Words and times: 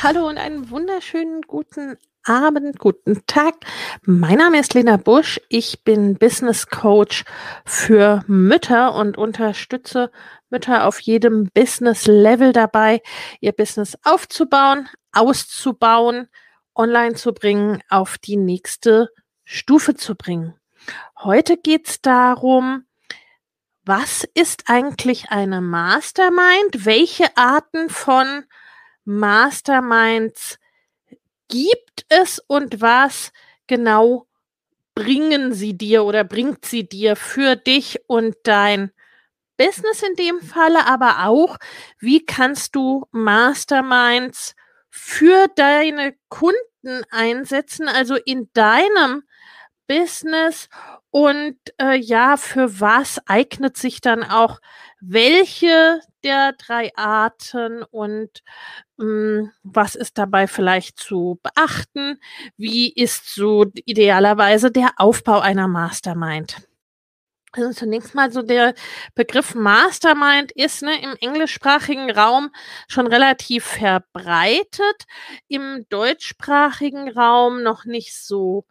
Hallo 0.00 0.28
und 0.28 0.38
einen 0.38 0.70
wunderschönen 0.70 1.42
guten 1.42 1.98
Abend, 2.22 2.78
guten 2.78 3.26
Tag. 3.26 3.56
Mein 4.02 4.38
Name 4.38 4.60
ist 4.60 4.74
Lena 4.74 4.96
Busch. 4.96 5.40
Ich 5.48 5.82
bin 5.82 6.16
Business 6.16 6.68
Coach 6.68 7.24
für 7.64 8.22
Mütter 8.28 8.94
und 8.94 9.18
unterstütze 9.18 10.12
Mütter 10.50 10.86
auf 10.86 11.00
jedem 11.00 11.50
Business 11.52 12.06
Level 12.06 12.52
dabei, 12.52 13.02
ihr 13.40 13.50
Business 13.50 13.98
aufzubauen, 14.04 14.88
auszubauen, 15.10 16.28
online 16.76 17.14
zu 17.14 17.32
bringen, 17.32 17.82
auf 17.88 18.18
die 18.18 18.36
nächste 18.36 19.10
Stufe 19.42 19.96
zu 19.96 20.14
bringen. 20.14 20.54
Heute 21.18 21.56
geht 21.56 21.88
es 21.88 22.00
darum, 22.00 22.84
was 23.84 24.22
ist 24.34 24.70
eigentlich 24.70 25.30
eine 25.30 25.60
Mastermind? 25.60 26.86
Welche 26.86 27.36
Arten 27.36 27.90
von 27.90 28.44
Masterminds 29.08 30.58
gibt 31.48 32.04
es 32.10 32.40
und 32.46 32.82
was 32.82 33.32
genau 33.66 34.26
bringen 34.94 35.54
sie 35.54 35.78
dir 35.78 36.04
oder 36.04 36.24
bringt 36.24 36.66
sie 36.66 36.86
dir 36.86 37.16
für 37.16 37.56
dich 37.56 38.00
und 38.06 38.36
dein 38.42 38.92
Business 39.56 40.02
in 40.02 40.14
dem 40.14 40.42
Falle, 40.42 40.86
aber 40.86 41.26
auch, 41.26 41.56
wie 41.98 42.26
kannst 42.26 42.76
du 42.76 43.06
Masterminds 43.10 44.54
für 44.90 45.48
deine 45.56 46.14
Kunden 46.28 47.02
einsetzen, 47.10 47.88
also 47.88 48.16
in 48.16 48.50
deinem 48.52 49.22
Business 49.86 50.68
und 51.18 51.56
äh, 51.80 51.96
ja, 51.96 52.36
für 52.36 52.78
was 52.78 53.20
eignet 53.26 53.76
sich 53.76 54.00
dann 54.00 54.22
auch 54.22 54.60
welche 55.00 56.00
der 56.22 56.52
drei 56.52 56.92
Arten 56.94 57.82
und 57.82 58.44
mh, 58.98 59.04
hm, 59.04 59.52
was 59.64 59.96
ist 59.96 60.16
dabei 60.16 60.46
vielleicht 60.46 61.00
zu 61.00 61.40
beachten? 61.42 62.20
Wie 62.56 62.92
ist 62.92 63.34
so 63.34 63.66
idealerweise 63.84 64.70
der 64.70 64.90
Aufbau 64.96 65.40
einer 65.40 65.66
Mastermind? 65.66 66.68
Also 67.50 67.72
zunächst 67.72 68.14
mal 68.14 68.30
so 68.30 68.42
der 68.42 68.74
Begriff 69.16 69.56
Mastermind 69.56 70.52
ist 70.52 70.82
ne, 70.82 71.02
im 71.02 71.16
englischsprachigen 71.20 72.12
Raum 72.12 72.50
schon 72.86 73.08
relativ 73.08 73.64
verbreitet, 73.64 75.06
im 75.48 75.84
deutschsprachigen 75.88 77.10
Raum 77.10 77.64
noch 77.64 77.86
nicht 77.86 78.14
so 78.14 78.66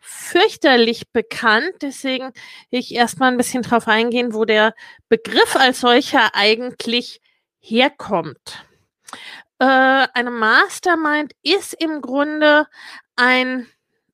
fürchterlich 0.00 1.10
bekannt. 1.12 1.74
Deswegen 1.82 2.32
will 2.70 2.80
ich 2.80 2.94
erstmal 2.94 3.30
ein 3.30 3.36
bisschen 3.36 3.62
drauf 3.62 3.86
eingehen, 3.86 4.34
wo 4.34 4.44
der 4.44 4.74
Begriff 5.08 5.56
als 5.56 5.80
solcher 5.80 6.34
eigentlich 6.34 7.20
herkommt. 7.60 8.64
Äh, 9.58 9.64
eine 10.14 10.30
Mastermind 10.30 11.32
ist 11.42 11.74
im 11.74 12.00
Grunde 12.00 12.66
ein, 13.16 13.66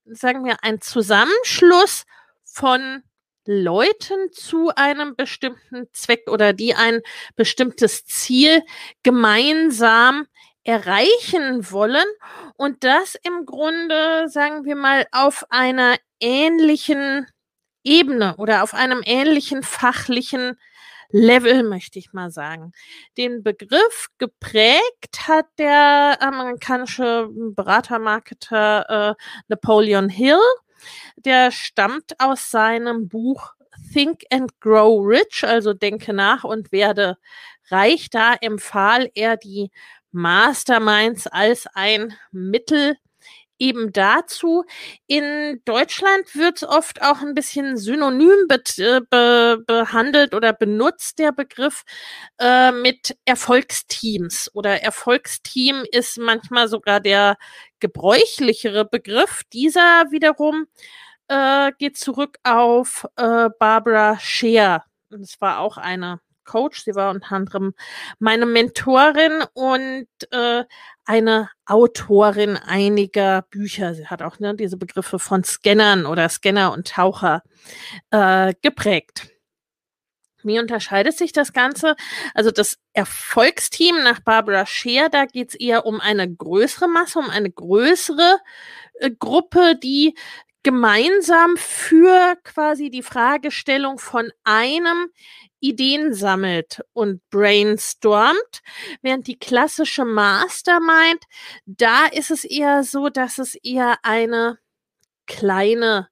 sagen 0.05 0.45
wir, 0.45 0.57
ein 0.63 0.81
Zusammenschluss 0.81 2.05
von 2.45 3.03
Leuten 3.47 4.33
zu 4.33 4.73
einem 4.75 5.15
bestimmten 5.15 5.87
Zweck 5.93 6.29
oder 6.29 6.53
die 6.53 6.75
ein 6.75 7.01
bestimmtes 7.37 8.05
Ziel 8.05 8.63
gemeinsam 9.05 10.27
erreichen 10.67 11.71
wollen 11.71 12.07
und 12.57 12.83
das 12.83 13.15
im 13.23 13.47
Grunde, 13.47 14.29
sagen 14.29 14.65
wir 14.65 14.75
mal, 14.75 15.07
auf 15.13 15.47
einer 15.51 15.97
ähnlichen 16.21 17.27
Ebene 17.85 18.35
oder 18.37 18.65
auf 18.65 18.75
einem 18.75 19.01
ähnlichen 19.05 19.63
fachlichen 19.63 20.59
Level, 21.11 21.63
möchte 21.63 22.01
ich 22.01 22.13
mal 22.13 22.33
sagen. 22.33 22.73
Den 23.17 23.45
Begriff 23.45 24.09
geprägt 24.19 25.29
hat 25.29 25.47
der 25.57 26.19
amerikanische 26.21 27.29
Beratermarketer 27.31 29.11
äh, 29.11 29.23
Napoleon 29.47 30.09
Hill. 30.09 30.41
Der 31.17 31.53
stammt 31.53 32.19
aus 32.19 32.51
seinem 32.51 33.09
Buch 33.09 33.53
Think 33.93 34.25
and 34.31 34.61
Grow 34.61 35.07
Rich, 35.07 35.45
also 35.45 35.75
denke 35.75 36.13
nach 36.13 36.43
und 36.43 36.73
werde 36.73 37.19
reich. 37.71 38.11
Da 38.11 38.35
empfahl 38.35 39.09
er 39.15 39.37
die 39.37 39.71
Masterminds 40.17 41.27
als 41.27 41.67
ein 41.75 42.15
Mittel 42.33 42.97
eben 43.59 43.93
dazu. 43.93 44.65
In 45.07 45.61
Deutschland 45.65 46.35
wird 46.35 46.63
oft 46.63 47.03
auch 47.03 47.21
ein 47.21 47.35
bisschen 47.35 47.77
synonym 47.77 48.49
be 48.49 48.63
be 49.11 49.63
behandelt 49.67 50.35
oder 50.35 50.53
benutzt 50.53 51.19
der 51.19 51.33
Begriff 51.33 51.85
äh, 52.39 52.73
mit 52.73 53.17
Erfolgsteams 53.27 54.51
oder 54.55 54.83
Erfolgsteam 54.83 55.85
ist 55.93 56.19
manchmal 56.19 56.69
sogar 56.69 57.01
der 57.01 57.37
gebräuchlichere 57.81 58.85
Begriff. 58.87 59.43
Dieser 59.53 60.11
wiederum 60.11 60.67
äh, 61.29 61.73
geht 61.79 61.97
zurück 61.99 62.39
auf 62.45 63.07
äh, 63.17 63.49
Barbara 63.59 64.19
Scheer. 64.19 64.85
Das 65.11 65.41
war 65.41 65.61
auch 65.61 65.77
eine 65.77 66.21
Coach. 66.47 66.85
Sie 66.85 66.95
war 66.95 67.11
unter 67.11 67.33
anderem 67.33 67.75
meine 68.19 68.47
Mentorin 68.47 69.45
und 69.53 70.07
äh, 70.31 70.65
eine 71.05 71.51
Autorin 71.67 72.57
einiger 72.57 73.43
Bücher. 73.43 73.95
Sie 73.95 74.07
hat 74.07 74.23
auch 74.23 74.39
ne, 74.39 74.55
diese 74.55 74.77
Begriffe 74.77 75.19
von 75.19 75.45
Scannern 75.45 76.07
oder 76.07 76.29
Scanner 76.29 76.73
und 76.73 76.89
Taucher 76.89 77.43
äh, 78.11 78.55
geprägt. 78.63 79.29
Wie 80.43 80.61
unterscheidet 80.61 81.19
sich 81.19 81.33
das 81.33 81.53
Ganze? 81.53 81.97
Also 82.33 82.53
das 82.53 82.79
Erfolgsteam 82.93 84.03
nach 84.05 84.21
Barbara 84.21 84.65
Scheer, 84.65 85.09
da 85.09 85.25
geht 85.27 85.51
es 85.51 85.55
eher 85.57 85.87
um 85.87 86.01
eine 86.01 86.33
größere 86.33 86.89
Masse, 86.89 87.19
um 87.19 87.29
eine 87.29 87.51
größere 87.51 88.39
äh, 89.01 89.11
Gruppe, 89.11 89.77
die 89.83 90.15
gemeinsam 90.63 91.57
für 91.57 92.37
quasi 92.43 92.91
die 92.91 93.03
Fragestellung 93.03 93.99
von 93.99 94.33
einem 94.43 95.11
Ideen 95.61 96.15
sammelt 96.15 96.83
und 96.93 97.21
brainstormt, 97.31 98.63
während 99.03 99.27
die 99.27 99.39
klassische 99.39 100.05
Mastermind, 100.05 101.25
da 101.67 102.07
ist 102.07 102.31
es 102.31 102.45
eher 102.45 102.85
so, 102.85 103.09
dass 103.09 103.39
es 103.39 103.55
eher 103.57 103.99
eine 104.03 104.59
kleine 105.27 106.09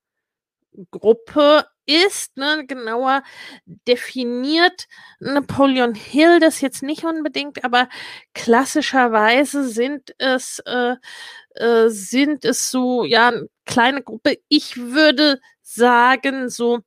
Gruppe 0.91 1.67
ist, 1.87 2.37
ne, 2.37 2.65
genauer 2.67 3.23
definiert 3.67 4.87
Napoleon 5.21 5.95
Hill 5.95 6.41
das 6.41 6.61
jetzt 6.61 6.83
nicht 6.83 7.05
unbedingt, 7.05 7.63
aber 7.65 7.89
klassischerweise 8.33 9.69
sind 9.69 10.15
es 10.19 10.61
äh, 10.61 10.97
äh, 11.57 11.89
sind 11.89 12.45
es 12.45 12.71
so 12.71 13.05
ja 13.05 13.33
kleine 13.67 14.03
Gruppe. 14.03 14.39
Ich 14.49 14.77
würde 14.77 15.41
sagen 15.63 16.49
so 16.49 16.81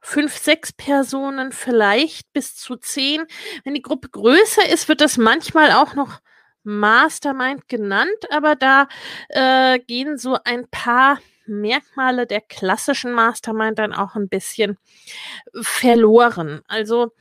fünf, 0.00 0.36
sechs 0.36 0.72
Personen, 0.72 1.52
vielleicht 1.52 2.32
bis 2.32 2.56
zu 2.56 2.76
zehn. 2.76 3.26
Wenn 3.64 3.74
die 3.74 3.82
Gruppe 3.82 4.08
größer 4.08 4.68
ist, 4.68 4.88
wird 4.88 5.00
das 5.00 5.16
manchmal 5.16 5.72
auch 5.72 5.94
noch 5.94 6.20
Mastermind 6.64 7.68
genannt, 7.68 8.30
aber 8.30 8.54
da 8.54 8.88
äh, 9.28 9.78
gehen 9.78 10.18
so 10.18 10.38
ein 10.44 10.68
paar 10.68 11.18
Merkmale 11.46 12.26
der 12.26 12.42
klassischen 12.42 13.12
Mastermind 13.12 13.78
dann 13.78 13.94
auch 13.94 14.14
ein 14.14 14.28
bisschen 14.28 14.76
verloren. 15.62 16.62
Also 16.68 17.12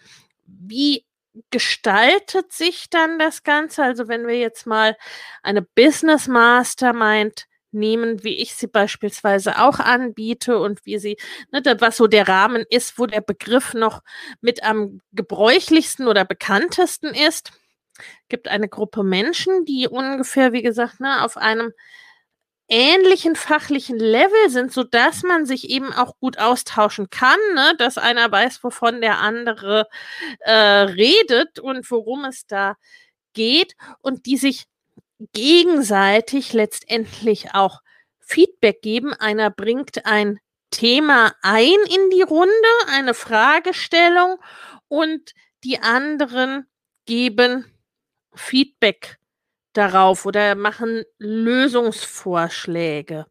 wie 0.46 1.06
gestaltet 1.52 2.52
sich 2.52 2.90
dann 2.90 3.20
das 3.20 3.44
Ganze? 3.44 3.84
Also 3.84 4.08
wenn 4.08 4.28
wir 4.28 4.38
jetzt 4.38 4.66
mal 4.66 4.98
eine 5.44 5.62
Business 5.62 6.28
Mastermind 6.28 7.46
nehmen, 7.72 8.24
wie 8.24 8.38
ich 8.38 8.56
sie 8.56 8.68
beispielsweise 8.68 9.60
auch 9.60 9.80
anbiete 9.80 10.60
und 10.60 10.86
wie 10.86 11.00
sie, 11.00 11.18
ne, 11.52 11.62
was 11.80 11.98
so 11.98 12.08
der 12.08 12.28
Rahmen 12.28 12.64
ist, 12.70 12.98
wo 13.00 13.06
der 13.06 13.22
Begriff 13.22 13.74
noch 13.74 14.02
mit 14.42 14.64
am 14.64 15.02
gebräuchlichsten 15.14 16.08
oder 16.08 16.26
bekanntesten 16.26 17.14
ist, 17.14 17.52
gibt 18.30 18.48
eine 18.48 18.70
Gruppe 18.70 19.04
Menschen, 19.04 19.66
die 19.66 19.88
ungefähr, 19.88 20.54
wie 20.54 20.62
gesagt, 20.62 21.00
ne, 21.00 21.24
auf 21.24 21.38
einem 21.38 21.74
ähnlichen 22.70 23.36
fachlichen 23.36 23.98
Level 23.98 24.50
sind, 24.50 24.74
so 24.74 24.84
dass 24.84 25.24
man 25.24 25.46
sich 25.46 25.70
eben 25.70 25.94
auch 25.94 26.18
gut 26.20 26.38
austauschen 26.38 27.10
kann, 27.10 27.40
ne? 27.56 27.74
dass 27.78 27.98
einer 27.98 28.30
weiß, 28.32 28.64
wovon 28.64 29.02
der 29.02 29.20
andere 29.20 29.88
äh, 30.40 30.52
redet 30.52 31.60
und 31.60 31.90
worum 31.90 32.26
es 32.26 32.46
da 32.46 32.76
geht 33.34 33.76
und 34.02 34.26
die 34.26 34.38
sich 34.38 34.66
gegenseitig 35.34 36.54
letztendlich 36.54 37.54
auch 37.54 37.82
Feedback 38.20 38.82
geben. 38.82 39.14
Einer 39.14 39.50
bringt 39.50 40.06
ein 40.06 40.40
Thema 40.72 41.34
ein 41.42 41.78
in 41.90 42.10
die 42.12 42.24
Runde, 42.24 42.52
eine 42.88 43.14
Fragestellung 43.14 44.38
und 44.88 45.34
die 45.64 45.80
anderen 45.80 46.68
geben 47.06 47.66
Feedback 48.36 49.18
darauf 49.74 50.26
oder 50.26 50.56
machen 50.56 51.04
Lösungsvorschläge. 51.20 53.28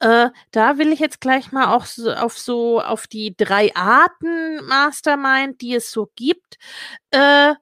Äh, 0.00 0.30
da 0.50 0.78
will 0.78 0.92
ich 0.92 1.00
jetzt 1.00 1.20
gleich 1.20 1.52
mal 1.52 1.74
auch 1.74 1.84
so 1.84 2.10
auf 2.12 2.38
so 2.38 2.80
auf 2.80 3.06
die 3.06 3.36
drei 3.36 3.74
Arten 3.76 4.64
Mastermind, 4.64 5.60
die 5.60 5.74
es 5.74 5.90
so 5.90 6.10
gibt, 6.16 6.56
äh, 7.10 7.54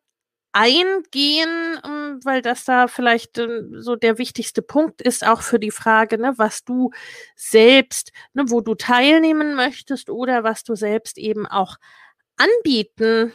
eingehen, 0.53 1.81
ähm, 1.85 2.21
weil 2.25 2.43
das 2.43 2.65
da 2.65 2.89
vielleicht 2.89 3.39
ähm, 3.39 3.81
so 3.81 3.97
der 3.97 4.19
wichtigste 4.19 4.63
Punkt 4.63 5.03
ist, 5.03 5.27
auch 5.27 5.43
für 5.43 5.59
die 5.59 5.71
Frage, 5.71 6.19
ne, 6.19 6.35
was 6.37 6.65
du 6.65 6.91
selbst, 7.37 8.13
ne, 8.35 8.45
wo 8.49 8.61
du 8.61 8.75
teilnehmen 8.75 9.55
möchtest 9.55 10.11
oder 10.11 10.45
was 10.45 10.65
du 10.65 10.75
selbst 10.75 11.19
eben 11.19 11.47
auch 11.47 11.77
anbieten 12.37 13.33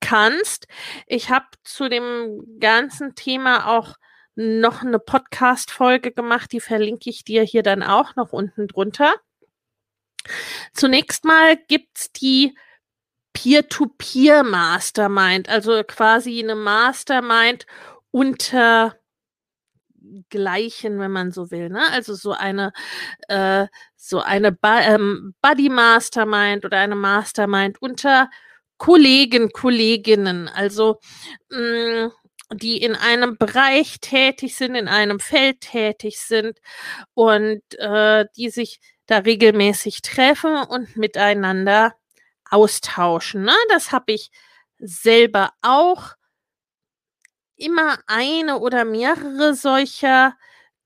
kannst. 0.00 0.66
Ich 1.06 1.30
habe 1.30 1.46
zu 1.64 1.88
dem 1.88 2.58
ganzen 2.60 3.14
Thema 3.14 3.66
auch 3.76 3.96
noch 4.34 4.82
eine 4.82 5.00
Podcast-Folge 5.00 6.12
gemacht, 6.12 6.52
die 6.52 6.60
verlinke 6.60 7.10
ich 7.10 7.24
dir 7.24 7.42
hier 7.42 7.62
dann 7.62 7.82
auch 7.82 8.14
noch 8.16 8.32
unten 8.32 8.68
drunter. 8.68 9.14
Zunächst 10.72 11.24
mal 11.24 11.56
gibt's 11.68 12.12
die 12.12 12.54
Peer-to-Peer-Mastermind, 13.42 15.48
also 15.48 15.82
quasi 15.84 16.42
eine 16.42 16.56
Mastermind 16.56 17.66
unter 18.10 18.96
gleichen, 20.28 20.98
wenn 20.98 21.12
man 21.12 21.30
so 21.30 21.50
will, 21.50 21.68
ne? 21.68 21.82
Also 21.92 22.14
so 22.14 22.32
eine 22.32 22.72
äh, 23.28 23.66
so 23.96 24.20
eine 24.20 24.56
ähm, 24.64 25.34
Buddy 25.42 25.68
Mastermind 25.68 26.64
oder 26.64 26.78
eine 26.78 26.96
Mastermind 26.96 27.80
unter 27.80 28.28
Kollegen, 28.78 29.50
Kolleginnen, 29.52 30.48
also 30.48 30.98
mh, 31.50 32.06
mm, 32.06 32.12
die 32.54 32.82
in 32.82 32.96
einem 32.96 33.36
Bereich 33.38 34.00
tätig 34.00 34.56
sind, 34.56 34.74
in 34.74 34.88
einem 34.88 35.20
Feld 35.20 35.60
tätig 35.60 36.18
sind 36.18 36.58
und 37.14 37.62
äh, 37.78 38.24
die 38.36 38.50
sich 38.50 38.80
da 39.06 39.18
regelmäßig 39.18 40.02
treffen 40.02 40.56
und 40.56 40.96
miteinander 40.96 41.94
austauschen. 42.50 43.42
Ne? 43.42 43.54
Das 43.68 43.92
habe 43.92 44.12
ich 44.12 44.30
selber 44.78 45.52
auch 45.62 46.12
immer 47.56 47.98
eine 48.06 48.58
oder 48.58 48.84
mehrere 48.84 49.54
solcher 49.54 50.36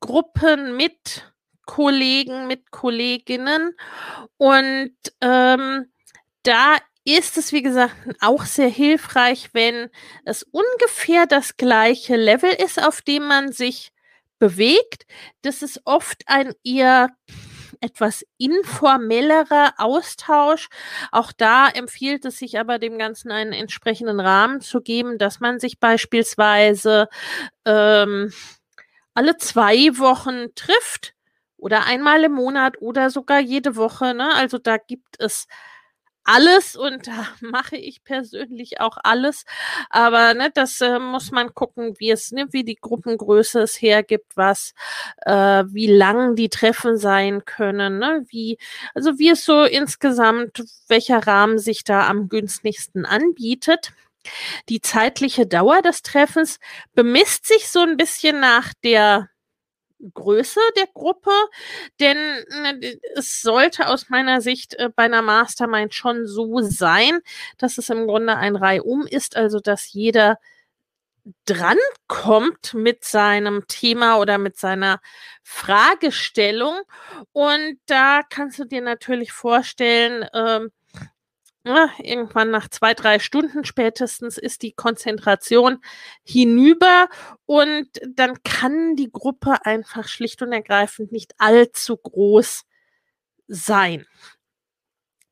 Gruppen 0.01 0.77
mit 0.77 1.33
Kollegen, 1.67 2.47
mit 2.47 2.71
Kolleginnen. 2.71 3.77
Und 4.37 4.95
ähm, 5.21 5.93
da 6.43 6.77
ist 7.05 7.37
es, 7.37 7.53
wie 7.53 7.63
gesagt, 7.63 7.95
auch 8.21 8.45
sehr 8.45 8.69
hilfreich, 8.69 9.51
wenn 9.53 9.91
es 10.25 10.43
ungefähr 10.45 11.27
das 11.27 11.57
gleiche 11.57 12.17
Level 12.17 12.51
ist, 12.51 12.83
auf 12.83 13.03
dem 13.03 13.27
man 13.27 13.53
sich 13.53 13.93
bewegt. 14.39 15.07
Das 15.43 15.63
ist 15.63 15.83
oft 15.85 16.23
ein 16.27 16.53
eher 16.65 17.11
etwas 17.83 18.25
informellerer 18.39 19.75
Austausch. 19.77 20.69
Auch 21.11 21.33
da 21.33 21.69
empfiehlt 21.69 22.25
es 22.25 22.39
sich 22.39 22.59
aber 22.59 22.79
dem 22.79 22.99
Ganzen 22.99 23.31
einen 23.31 23.53
entsprechenden 23.53 24.21
Rahmen 24.21 24.61
zu 24.61 24.81
geben, 24.81 25.19
dass 25.19 25.41
man 25.41 25.59
sich 25.59 25.81
beispielsweise 25.81 27.09
ähm, 27.65 28.33
alle 29.15 29.37
zwei 29.37 29.99
Wochen 29.99 30.55
trifft 30.55 31.15
oder 31.57 31.85
einmal 31.87 32.25
im 32.25 32.33
Monat 32.33 32.81
oder 32.81 33.11
sogar 33.11 33.41
jede 33.41 33.77
Woche. 33.77 34.15
Ne? 34.15 34.35
Also 34.35 34.59
da 34.59 34.79
gibt 34.79 35.21
es 35.21 35.47
alles 36.25 36.77
und 36.77 37.07
da 37.07 37.27
mache 37.41 37.77
ich 37.77 38.05
persönlich 38.05 38.81
auch 38.81 38.99
alles. 39.03 39.45
Aber 39.91 40.35
ne, 40.35 40.51
das 40.55 40.81
äh, 40.81 40.99
muss 40.99 41.31
man 41.31 41.55
gucken, 41.55 41.95
wie 41.99 42.11
es, 42.11 42.33
ne, 42.33 42.47
wie 42.51 42.65
die 42.65 42.77
Gruppengröße 42.77 43.61
es 43.61 43.81
hergibt, 43.81 44.37
was, 44.37 44.75
äh, 45.23 45.65
wie 45.69 45.87
lang 45.87 46.37
die 46.37 46.49
Treffen 46.49 46.97
sein 46.97 47.45
können, 47.45 47.99
ne, 47.99 48.25
wie, 48.29 48.59
also 48.95 49.19
wie 49.19 49.31
es 49.31 49.45
so 49.45 49.65
insgesamt, 49.65 50.63
welcher 50.89 51.27
Rahmen 51.27 51.59
sich 51.59 51.85
da 51.85 52.09
am 52.09 52.29
günstigsten 52.29 53.07
anbietet. 53.07 53.93
Die 54.69 54.81
zeitliche 54.81 55.47
Dauer 55.47 55.83
des 55.83 56.03
Treffens 56.03 56.61
bemisst 56.95 57.47
sich 57.47 57.69
so 57.69 57.81
ein 57.81 57.97
bisschen 57.97 58.41
nach 58.41 58.73
der 58.85 59.29
Größe 60.15 60.61
der 60.77 60.87
Gruppe, 60.93 61.31
denn 62.01 62.17
äh, 62.17 62.99
es 63.15 63.41
sollte 63.43 63.89
aus 63.89 64.09
meiner 64.09 64.41
Sicht 64.41 64.75
äh, 64.75 64.91
bei 64.95 65.05
einer 65.05 65.23
Mastermind 65.23 65.95
schon 65.95 66.27
so 66.27 66.61
sein, 66.61 67.21
dass 67.59 67.79
es 67.79 67.89
im 67.91 68.07
Grunde 68.07 68.37
ein 68.37 68.57
Reihum 68.57 69.07
ist, 69.07 69.37
also 69.37 69.61
dass 69.61 69.93
jeder 69.93 70.39
drankommt 71.45 72.75
mit 72.75 73.05
seinem 73.05 73.67
Thema 73.69 74.19
oder 74.19 74.39
mit 74.39 74.57
seiner 74.59 75.01
Fragestellung. 75.43 76.81
Und 77.33 77.79
da 77.87 78.23
kannst 78.29 78.59
du 78.59 78.65
dir 78.65 78.83
natürlich 78.83 79.33
vorstellen, 79.33 80.27
ähm, 80.35 80.73
ja, 81.65 81.91
irgendwann 81.99 82.51
nach 82.51 82.69
zwei, 82.69 82.93
drei 82.95 83.19
Stunden 83.21 83.65
spätestens 83.65 84.37
ist 84.37 84.63
die 84.63 84.73
Konzentration 84.73 85.79
hinüber 86.25 87.09
und 87.47 87.89
dann 88.07 88.43
kann 88.43 88.97
die 88.97 89.13
Gruppe 89.13 89.65
einfach 89.65 90.09
schlicht 90.09 90.43
und 90.43 90.53
ergreifend 90.53 91.13
nicht 91.13 91.35
allzu 91.39 91.97
groß 91.97 92.63
sein. 93.47 94.07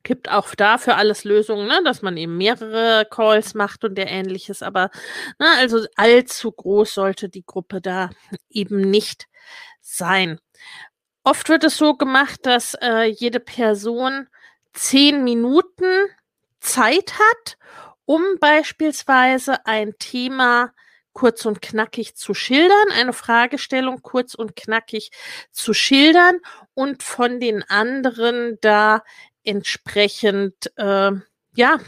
Gibt 0.02 0.30
auch 0.30 0.54
dafür 0.54 0.96
alles 0.96 1.24
Lösungen, 1.24 1.66
ne, 1.66 1.82
dass 1.84 2.00
man 2.00 2.16
eben 2.16 2.36
mehrere 2.36 3.06
Calls 3.10 3.54
macht 3.54 3.84
und 3.84 3.96
der 3.96 4.08
ähnliches, 4.08 4.62
aber 4.62 4.90
ne, 5.38 5.46
also 5.58 5.84
allzu 5.96 6.52
groß 6.52 6.94
sollte 6.94 7.28
die 7.28 7.44
Gruppe 7.44 7.80
da 7.80 8.10
eben 8.48 8.80
nicht 8.80 9.26
sein. 9.80 10.38
Oft 11.24 11.48
wird 11.48 11.64
es 11.64 11.76
so 11.76 11.94
gemacht, 11.94 12.40
dass 12.44 12.74
äh, 12.80 13.04
jede 13.04 13.40
Person 13.40 14.28
zehn 14.72 15.24
Minuten 15.24 15.84
Zeit 16.60 17.14
hat, 17.14 17.58
um 18.04 18.22
beispielsweise 18.40 19.66
ein 19.66 19.94
Thema 19.98 20.72
kurz 21.12 21.44
und 21.44 21.60
knackig 21.60 22.14
zu 22.16 22.34
schildern, 22.34 22.90
eine 22.92 23.12
Fragestellung 23.12 24.02
kurz 24.02 24.34
und 24.34 24.56
knackig 24.56 25.10
zu 25.50 25.74
schildern 25.74 26.38
und 26.74 27.02
von 27.02 27.40
den 27.40 27.62
anderen 27.68 28.58
da 28.60 29.02
entsprechend 29.42 30.72
äh, 30.76 31.10
ja 31.54 31.80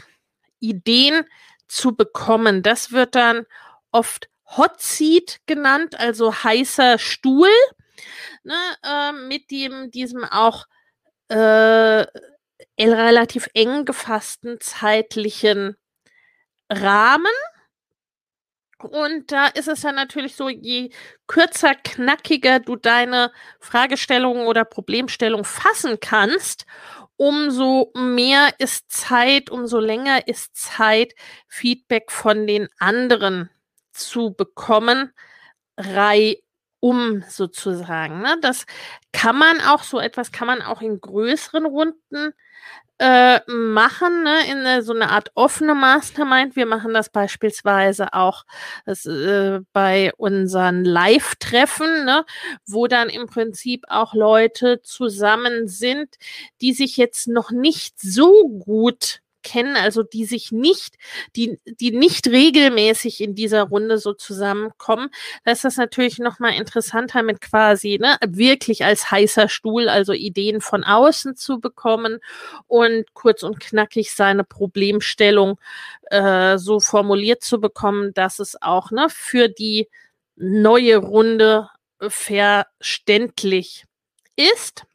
Ideen 0.59 1.25
zu 1.67 1.95
bekommen. 1.95 2.63
Das 2.63 2.91
wird 2.91 3.15
dann 3.15 3.45
oft 3.91 4.29
Hot 4.57 4.81
Seat 4.81 5.39
genannt, 5.45 5.99
also 5.99 6.33
heißer 6.33 6.99
Stuhl, 6.99 7.49
ne, 8.43 8.55
äh, 8.83 9.11
mit 9.13 9.51
dem 9.51 9.89
diesem 9.91 10.23
auch 10.25 10.65
äh, 11.29 12.05
relativ 12.79 13.49
eng 13.53 13.85
gefassten 13.85 14.59
zeitlichen 14.59 15.75
Rahmen. 16.69 17.31
Und 18.79 19.31
da 19.31 19.47
ist 19.47 19.67
es 19.69 19.81
dann 19.81 19.95
natürlich 19.95 20.35
so, 20.35 20.49
je 20.49 20.91
kürzer, 21.27 21.73
knackiger 21.75 22.59
du 22.59 22.75
deine 22.75 23.31
Fragestellung 23.59 24.45
oder 24.45 24.65
Problemstellung 24.65 25.45
fassen 25.45 25.99
kannst, 26.01 26.65
umso 27.15 27.91
mehr 27.95 28.49
ist 28.57 28.91
Zeit, 28.91 29.49
umso 29.49 29.79
länger 29.79 30.27
ist 30.27 30.55
Zeit, 30.55 31.13
Feedback 31.47 32.11
von 32.11 32.45
den 32.47 32.67
anderen 32.79 33.49
zu 33.93 34.33
bekommen, 34.33 35.13
reihum 36.83 37.23
sozusagen. 37.27 38.21
Ne? 38.21 38.37
Das 38.41 38.65
kann 39.11 39.37
man 39.37 39.61
auch, 39.61 39.83
so 39.83 39.99
etwas 39.99 40.31
kann 40.31 40.47
man 40.47 40.61
auch 40.61 40.81
in 40.81 40.99
größeren 40.99 41.65
Runden 41.65 42.33
äh, 42.99 43.39
machen, 43.51 44.23
ne, 44.23 44.47
in 44.51 44.59
eine, 44.59 44.83
so 44.83 44.93
eine 44.93 45.09
Art 45.09 45.31
offene 45.33 45.73
Mastermind. 45.73 46.55
Wir 46.55 46.67
machen 46.67 46.93
das 46.93 47.09
beispielsweise 47.09 48.13
auch 48.13 48.45
das, 48.85 49.05
äh, 49.05 49.61
bei 49.73 50.11
unseren 50.17 50.85
Live-Treffen, 50.85 52.05
ne, 52.05 52.23
wo 52.67 52.87
dann 52.87 53.09
im 53.09 53.25
Prinzip 53.27 53.83
auch 53.89 54.13
Leute 54.13 54.81
zusammen 54.83 55.67
sind, 55.67 56.15
die 56.61 56.73
sich 56.73 56.95
jetzt 56.95 57.27
noch 57.27 57.51
nicht 57.51 57.99
so 57.99 58.47
gut 58.47 59.21
kennen, 59.43 59.75
also 59.75 60.03
die 60.03 60.25
sich 60.25 60.51
nicht, 60.51 60.95
die, 61.35 61.59
die 61.65 61.91
nicht 61.91 62.27
regelmäßig 62.27 63.21
in 63.21 63.35
dieser 63.35 63.63
Runde 63.63 63.97
so 63.97 64.13
zusammenkommen, 64.13 65.09
da 65.45 65.51
ist 65.51 65.63
das 65.63 65.77
natürlich 65.77 66.19
nochmal 66.19 66.53
interessanter 66.53 67.23
mit 67.23 67.41
quasi, 67.41 67.99
ne, 68.01 68.17
wirklich 68.25 68.85
als 68.85 69.11
heißer 69.11 69.49
Stuhl, 69.49 69.89
also 69.89 70.13
Ideen 70.13 70.61
von 70.61 70.83
außen 70.83 71.35
zu 71.35 71.59
bekommen 71.59 72.19
und 72.67 73.13
kurz 73.13 73.43
und 73.43 73.59
knackig 73.59 74.13
seine 74.13 74.43
Problemstellung 74.43 75.59
äh, 76.09 76.57
so 76.57 76.79
formuliert 76.79 77.43
zu 77.43 77.59
bekommen, 77.59 78.13
dass 78.13 78.39
es 78.39 78.61
auch 78.61 78.91
ne, 78.91 79.07
für 79.09 79.49
die 79.49 79.89
neue 80.35 80.97
Runde 80.97 81.69
verständlich 81.99 83.85
ist. 84.35 84.85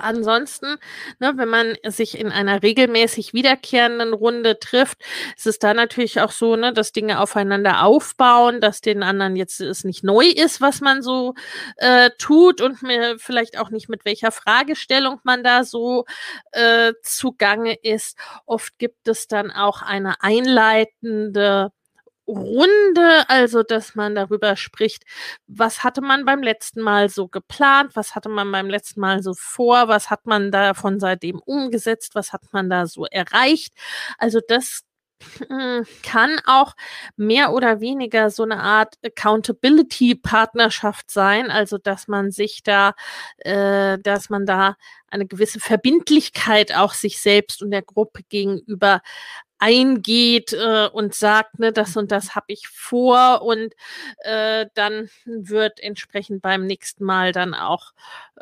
Ansonsten, 0.00 0.76
ne, 1.18 1.32
wenn 1.36 1.48
man 1.48 1.76
sich 1.86 2.18
in 2.18 2.30
einer 2.30 2.62
regelmäßig 2.62 3.34
wiederkehrenden 3.34 4.12
Runde 4.12 4.58
trifft, 4.58 4.98
ist 5.36 5.46
es 5.46 5.58
da 5.58 5.74
natürlich 5.74 6.20
auch 6.20 6.32
so, 6.32 6.56
ne, 6.56 6.72
dass 6.72 6.92
Dinge 6.92 7.20
aufeinander 7.20 7.84
aufbauen, 7.84 8.60
dass 8.60 8.80
den 8.80 9.02
anderen 9.02 9.36
jetzt 9.36 9.60
es 9.60 9.84
nicht 9.84 10.04
neu 10.04 10.26
ist, 10.26 10.60
was 10.60 10.80
man 10.80 11.02
so 11.02 11.34
äh, 11.76 12.10
tut 12.18 12.60
und 12.60 12.82
mir 12.82 13.18
vielleicht 13.18 13.58
auch 13.58 13.70
nicht 13.70 13.88
mit 13.88 14.04
welcher 14.04 14.32
Fragestellung 14.32 15.20
man 15.24 15.42
da 15.44 15.64
so 15.64 16.04
äh, 16.52 16.92
zugange 17.02 17.74
ist. 17.74 18.16
Oft 18.46 18.78
gibt 18.78 19.08
es 19.08 19.28
dann 19.28 19.50
auch 19.50 19.82
eine 19.82 20.22
einleitende 20.22 21.72
Runde, 22.26 23.24
also 23.28 23.62
dass 23.62 23.94
man 23.94 24.14
darüber 24.14 24.56
spricht, 24.56 25.04
was 25.46 25.84
hatte 25.84 26.00
man 26.00 26.24
beim 26.24 26.42
letzten 26.42 26.80
Mal 26.80 27.08
so 27.08 27.28
geplant, 27.28 27.96
was 27.96 28.14
hatte 28.14 28.28
man 28.28 28.50
beim 28.52 28.68
letzten 28.70 29.00
Mal 29.00 29.22
so 29.22 29.34
vor, 29.34 29.88
was 29.88 30.10
hat 30.10 30.26
man 30.26 30.50
davon 30.50 31.00
seitdem 31.00 31.40
umgesetzt, 31.40 32.14
was 32.14 32.32
hat 32.32 32.52
man 32.52 32.70
da 32.70 32.86
so 32.86 33.06
erreicht. 33.06 33.74
Also 34.18 34.40
das 34.46 34.84
hm, 35.48 35.86
kann 36.02 36.40
auch 36.46 36.74
mehr 37.16 37.52
oder 37.52 37.80
weniger 37.80 38.30
so 38.30 38.42
eine 38.42 38.60
Art 38.60 38.96
Accountability-Partnerschaft 39.04 41.10
sein, 41.10 41.50
also 41.50 41.78
dass 41.78 42.08
man 42.08 42.30
sich 42.30 42.62
da, 42.62 42.94
äh, 43.38 43.98
dass 43.98 44.30
man 44.30 44.46
da 44.46 44.76
eine 45.08 45.26
gewisse 45.26 45.60
Verbindlichkeit 45.60 46.74
auch 46.74 46.94
sich 46.94 47.20
selbst 47.20 47.62
und 47.62 47.70
der 47.70 47.82
Gruppe 47.82 48.22
gegenüber 48.28 49.00
eingeht 49.62 50.52
äh, 50.52 50.88
und 50.92 51.14
sagt, 51.14 51.60
ne, 51.60 51.72
das 51.72 51.96
und 51.96 52.10
das 52.10 52.34
habe 52.34 52.46
ich 52.48 52.66
vor 52.66 53.42
und 53.42 53.74
äh, 54.24 54.66
dann 54.74 55.08
wird 55.24 55.78
entsprechend 55.78 56.42
beim 56.42 56.66
nächsten 56.66 57.04
Mal 57.04 57.30
dann 57.30 57.54
auch 57.54 57.92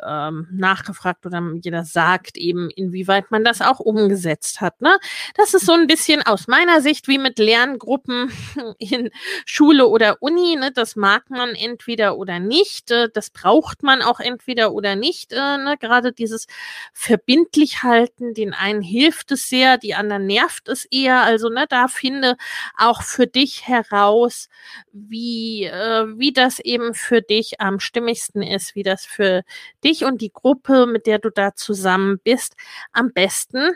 ähm, 0.03 0.47
nachgefragt 0.51 1.23
oder 1.27 1.43
jeder 1.61 1.83
sagt 1.83 2.37
eben, 2.37 2.71
inwieweit 2.71 3.29
man 3.29 3.43
das 3.43 3.61
auch 3.61 3.79
umgesetzt 3.79 4.61
hat. 4.61 4.81
Ne? 4.81 4.97
Das 5.35 5.53
ist 5.53 5.67
so 5.67 5.73
ein 5.73 5.85
bisschen 5.85 6.23
aus 6.23 6.47
meiner 6.47 6.81
Sicht 6.81 7.07
wie 7.07 7.19
mit 7.19 7.37
Lerngruppen 7.37 8.31
in 8.79 9.11
Schule 9.45 9.87
oder 9.87 10.17
Uni. 10.21 10.55
Ne? 10.55 10.71
Das 10.73 10.95
mag 10.95 11.29
man 11.29 11.53
entweder 11.53 12.17
oder 12.17 12.39
nicht. 12.39 12.89
Äh, 12.89 13.09
das 13.13 13.29
braucht 13.29 13.83
man 13.83 14.01
auch 14.01 14.19
entweder 14.19 14.73
oder 14.73 14.95
nicht. 14.95 15.33
Äh, 15.33 15.57
ne? 15.57 15.75
Gerade 15.79 16.13
dieses 16.13 16.47
verbindlich 16.93 17.83
halten, 17.83 18.33
den 18.33 18.55
einen 18.55 18.81
hilft 18.81 19.31
es 19.31 19.49
sehr, 19.49 19.77
die 19.77 19.93
anderen 19.93 20.25
nervt 20.25 20.67
es 20.67 20.85
eher 20.85 21.10
dir, 21.11 21.21
also 21.21 21.49
ne, 21.49 21.65
da 21.69 21.87
finde 21.87 22.37
auch 22.77 23.01
für 23.03 23.27
dich 23.27 23.67
heraus, 23.67 24.49
wie, 24.91 25.65
äh, 25.65 26.07
wie 26.17 26.33
das 26.33 26.59
eben 26.59 26.93
für 26.93 27.21
dich 27.21 27.61
am 27.61 27.79
stimmigsten 27.79 28.41
ist, 28.41 28.75
wie 28.75 28.83
das 28.83 29.05
für 29.05 29.43
dich 29.83 30.03
und 30.05 30.21
die 30.21 30.31
Gruppe, 30.31 30.87
mit 30.87 31.05
der 31.07 31.19
du 31.19 31.29
da 31.29 31.55
zusammen 31.55 32.19
bist, 32.23 32.55
am 32.91 33.11
besten 33.13 33.71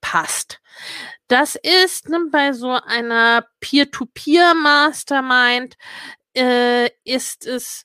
passt. 0.00 0.60
Das 1.28 1.56
ist 1.56 2.08
ne, 2.08 2.26
bei 2.30 2.52
so 2.52 2.70
einer 2.70 3.46
Peer-to-Peer-Mastermind 3.60 5.76
äh, 6.34 6.88
ist 7.04 7.46
es 7.46 7.84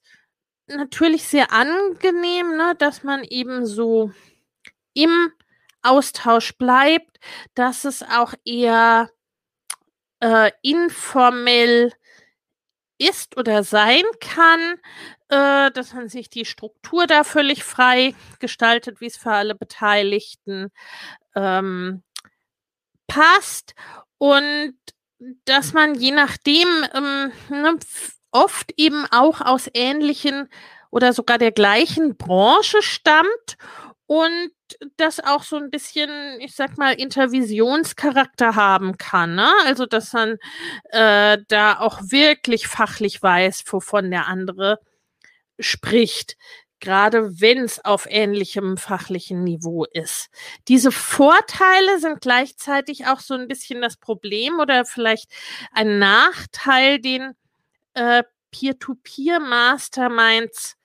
natürlich 0.68 1.24
sehr 1.24 1.52
angenehm, 1.52 2.56
ne, 2.58 2.76
dass 2.78 3.04
man 3.04 3.24
eben 3.24 3.66
so 3.66 4.12
im 4.94 5.32
Austausch 5.88 6.58
bleibt, 6.58 7.20
dass 7.56 7.86
es 7.86 8.04
auch 8.04 8.34
eher 8.46 9.10
äh, 10.20 10.52
informell 10.62 11.92
ist 12.98 13.38
oder 13.38 13.64
sein 13.64 14.04
kann, 14.20 14.76
äh, 15.30 15.72
dass 15.72 15.94
man 15.94 16.10
sich 16.10 16.30
die 16.30 16.46
Struktur 16.46 17.08
da 17.08 17.24
völlig 17.24 17.64
frei 17.64 18.16
gestaltet, 18.40 19.02
wie 19.02 19.08
es 19.08 19.18
für 19.18 19.32
alle 19.32 19.56
Beteiligten 19.56 20.72
ähm, 21.36 22.04
passt. 23.08 23.76
Und 24.18 24.76
dass 25.46 25.74
man 25.74 25.96
je 25.96 26.12
nachdem 26.12 26.68
ähm, 26.94 27.32
ne, 27.50 27.78
oft 28.32 28.72
eben 28.78 29.06
auch 29.12 29.42
aus 29.42 29.70
ähnlichen 29.74 30.50
oder 30.92 31.14
sogar 31.14 31.38
der 31.38 31.52
gleichen 31.52 32.18
Branche 32.18 32.82
stammt 32.82 33.58
und 34.06 34.52
das 34.98 35.20
auch 35.20 35.44
so 35.44 35.58
ein 35.58 35.70
bisschen, 35.70 36.10
ich 36.40 36.56
sag 36.56 36.78
mal, 36.78 36.94
Intervisionscharakter 36.94 38.56
haben 38.56 38.98
kann. 38.98 39.36
Ne? 39.36 39.52
Also, 39.66 39.86
dass 39.86 40.14
man 40.14 40.38
äh, 40.92 41.38
da 41.48 41.80
auch 41.80 42.00
wirklich 42.04 42.68
fachlich 42.68 43.22
weiß, 43.22 43.64
wovon 43.68 44.12
der 44.12 44.28
andere 44.28 44.80
spricht. 45.60 46.38
Gerade 46.80 47.42
wenn 47.42 47.64
es 47.64 47.84
auf 47.84 48.06
ähnlichem 48.08 48.78
fachlichen 48.78 49.44
Niveau 49.44 49.86
ist. 49.86 50.28
Diese 50.68 50.92
Vorteile 50.92 52.00
sind 52.00 52.22
gleichzeitig 52.22 53.08
auch 53.08 53.20
so 53.20 53.34
ein 53.34 53.48
bisschen 53.48 53.82
das 53.82 53.98
Problem 53.98 54.60
oder 54.60 54.86
vielleicht 54.86 55.32
ein 55.72 55.98
Nachteil, 55.98 57.00
den 57.00 57.34
äh, 57.96 58.22
Peer-to-Peer-Masterminds 58.52 60.77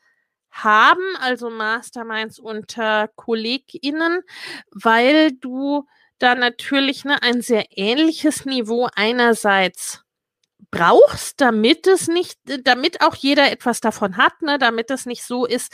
haben, 0.52 1.16
also 1.20 1.50
Masterminds 1.50 2.38
unter 2.38 3.08
KollegInnen, 3.16 4.22
weil 4.70 5.32
du 5.32 5.86
da 6.18 6.34
natürlich 6.34 7.04
ne, 7.04 7.20
ein 7.22 7.42
sehr 7.42 7.66
ähnliches 7.76 8.44
Niveau 8.44 8.88
einerseits 8.94 10.04
brauchst, 10.70 11.40
damit 11.40 11.86
es 11.86 12.08
nicht, 12.08 12.38
damit 12.64 13.02
auch 13.02 13.14
jeder 13.14 13.52
etwas 13.52 13.80
davon 13.80 14.16
hat, 14.16 14.40
ne, 14.40 14.58
damit 14.58 14.90
es 14.90 15.04
nicht 15.04 15.24
so 15.24 15.44
ist, 15.44 15.72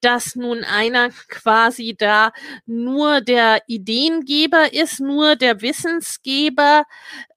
dass 0.00 0.36
nun 0.36 0.64
einer 0.64 1.10
quasi 1.28 1.96
da 1.98 2.32
nur 2.64 3.20
der 3.20 3.62
Ideengeber 3.66 4.72
ist, 4.72 5.00
nur 5.00 5.34
der 5.36 5.62
Wissensgeber 5.62 6.84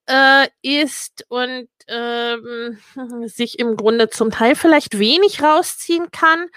äh, 0.05 0.47
ist 0.61 1.25
und 1.29 1.69
ähm, 1.89 2.77
sich 3.27 3.59
im 3.59 3.75
Grunde 3.75 4.09
zum 4.09 4.31
Teil 4.31 4.55
vielleicht 4.55 4.99
wenig 4.99 5.41
rausziehen 5.41 6.11
kann 6.11 6.47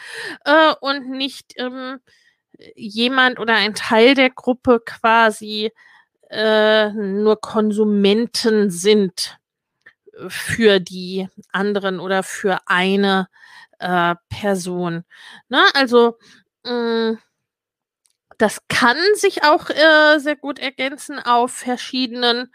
äh, 0.45 0.75
und 0.81 1.11
nicht 1.11 1.55
ähm, 1.57 2.01
jemand 2.77 3.41
oder 3.41 3.55
ein 3.55 3.75
Teil 3.75 4.15
der 4.15 4.31
Gruppe 4.31 4.81
quasi 4.85 5.73
äh, 6.31 6.91
nur 6.93 7.41
Konsumenten 7.41 8.71
sind 8.71 9.39
für 10.29 10.79
die 10.81 11.29
anderen 11.51 12.01
oder 12.01 12.23
für 12.23 12.59
eine 12.67 13.29
äh, 13.79 14.15
Person. 14.29 15.05
Ne? 15.49 15.63
Also 15.75 16.19
mh, 16.65 17.13
mm, 17.13 17.19
das 18.39 18.59
kann 18.69 18.97
sich 19.15 19.45
auch 19.45 19.71
äh, 19.71 20.19
sehr 20.19 20.37
gut 20.37 20.59
ergänzen 20.59 21.19
auf 21.19 21.53
verschiedenen 21.53 22.53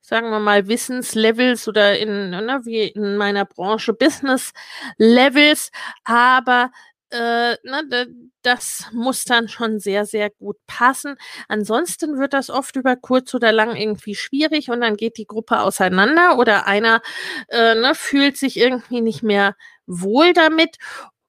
sagen 0.00 0.30
wir 0.30 0.38
mal, 0.40 0.68
Wissenslevels 0.68 1.68
oder 1.68 1.98
in, 1.98 2.30
ne, 2.30 2.60
wie 2.64 2.82
in 2.84 3.16
meiner 3.16 3.44
Branche 3.44 3.92
Business-Levels, 3.92 5.70
aber 6.04 6.70
äh, 7.10 7.52
ne, 7.62 8.06
das 8.42 8.86
muss 8.92 9.24
dann 9.24 9.48
schon 9.48 9.78
sehr, 9.80 10.04
sehr 10.06 10.30
gut 10.30 10.56
passen. 10.66 11.16
Ansonsten 11.48 12.18
wird 12.18 12.32
das 12.34 12.50
oft 12.50 12.76
über 12.76 12.96
kurz 12.96 13.34
oder 13.34 13.52
lang 13.52 13.76
irgendwie 13.76 14.14
schwierig 14.14 14.70
und 14.70 14.80
dann 14.80 14.96
geht 14.96 15.16
die 15.16 15.26
Gruppe 15.26 15.60
auseinander 15.60 16.38
oder 16.38 16.66
einer 16.66 17.00
äh, 17.48 17.74
ne, 17.74 17.94
fühlt 17.94 18.36
sich 18.36 18.58
irgendwie 18.58 19.00
nicht 19.00 19.22
mehr 19.22 19.56
wohl 19.86 20.32
damit. 20.32 20.76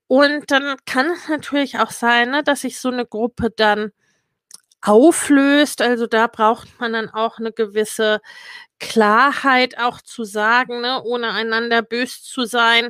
Und 0.07 0.51
dann 0.51 0.77
kann 0.85 1.11
es 1.11 1.29
natürlich 1.29 1.79
auch 1.79 1.91
sein, 1.91 2.31
ne, 2.31 2.43
dass 2.43 2.61
sich 2.61 2.79
so 2.79 2.89
eine 2.89 3.05
Gruppe 3.05 3.51
dann 3.55 3.91
auflöst. 4.81 5.81
Also 5.81 6.07
da 6.07 6.27
braucht 6.27 6.79
man 6.79 6.93
dann 6.93 7.09
auch 7.09 7.39
eine 7.39 7.51
gewisse 7.51 8.21
Klarheit 8.79 9.77
auch 9.79 10.01
zu 10.01 10.23
sagen, 10.23 10.81
ne, 10.81 11.01
ohne 11.03 11.31
einander 11.31 11.81
bös 11.81 12.23
zu 12.23 12.45
sein. 12.45 12.89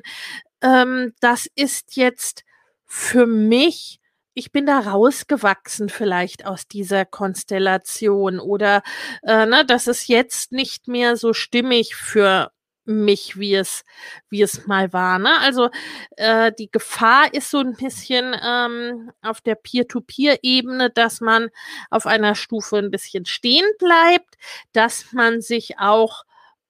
Ähm, 0.62 1.14
das 1.22 1.48
ist 1.56 1.96
jetzt 1.96 2.44
für 2.86 3.26
mich 3.28 4.00
ich 4.40 4.52
bin 4.54 4.66
da 4.66 4.80
rausgewachsen 4.80 5.90
vielleicht 5.90 6.46
aus 6.46 6.68
dieser 6.68 7.04
Konstellation 7.06 8.40
oder 8.40 8.84
äh, 9.24 9.46
ne, 9.46 9.66
das 9.66 9.88
ist 9.88 10.08
jetzt 10.08 10.54
nicht 10.54 10.88
mehr 10.88 11.18
so 11.18 11.34
stimmig 11.34 11.96
für 11.96 12.52
mich, 12.90 13.38
wie 13.38 13.56
es, 13.56 13.84
wie 14.30 14.42
es 14.42 14.66
mal 14.68 14.92
war. 14.94 15.20
Ne? 15.20 15.40
Also 15.40 15.70
äh, 16.18 16.52
die 16.58 16.72
Gefahr 16.72 17.34
ist 17.34 17.52
so 17.52 17.60
ein 17.60 17.76
bisschen 17.76 18.36
ähm, 18.44 19.12
auf 19.22 19.42
der 19.42 19.56
Peer-to-Peer-Ebene, 19.56 20.90
dass 20.90 21.22
man 21.22 21.50
auf 21.90 22.06
einer 22.08 22.36
Stufe 22.36 22.78
ein 22.78 22.92
bisschen 22.92 23.26
stehen 23.26 23.66
bleibt, 23.78 24.36
dass 24.74 25.14
man 25.14 25.42
sich 25.42 25.78
auch 25.80 26.24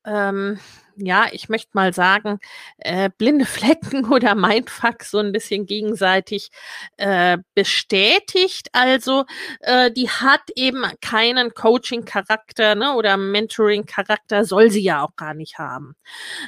ähm, 0.05 0.59
ja, 1.05 1.27
ich 1.31 1.49
möchte 1.49 1.71
mal 1.73 1.93
sagen, 1.93 2.39
äh, 2.77 3.09
blinde 3.17 3.45
Flecken 3.45 4.11
oder 4.11 4.35
Mindfuck 4.35 5.03
so 5.03 5.19
ein 5.19 5.31
bisschen 5.31 5.65
gegenseitig 5.65 6.49
äh, 6.97 7.37
bestätigt. 7.55 8.69
Also 8.73 9.25
äh, 9.61 9.91
die 9.91 10.09
hat 10.09 10.41
eben 10.55 10.83
keinen 11.01 11.53
Coaching-Charakter 11.53 12.75
ne, 12.75 12.93
oder 12.95 13.17
Mentoring-Charakter, 13.17 14.45
soll 14.45 14.71
sie 14.71 14.83
ja 14.83 15.03
auch 15.03 15.15
gar 15.15 15.33
nicht 15.33 15.57
haben. 15.57 15.95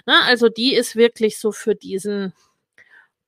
Ne, 0.06 0.14
also 0.26 0.50
die 0.50 0.74
ist 0.74 0.96
wirklich 0.96 1.40
so 1.40 1.52
für 1.52 1.76
diesen 1.76 2.34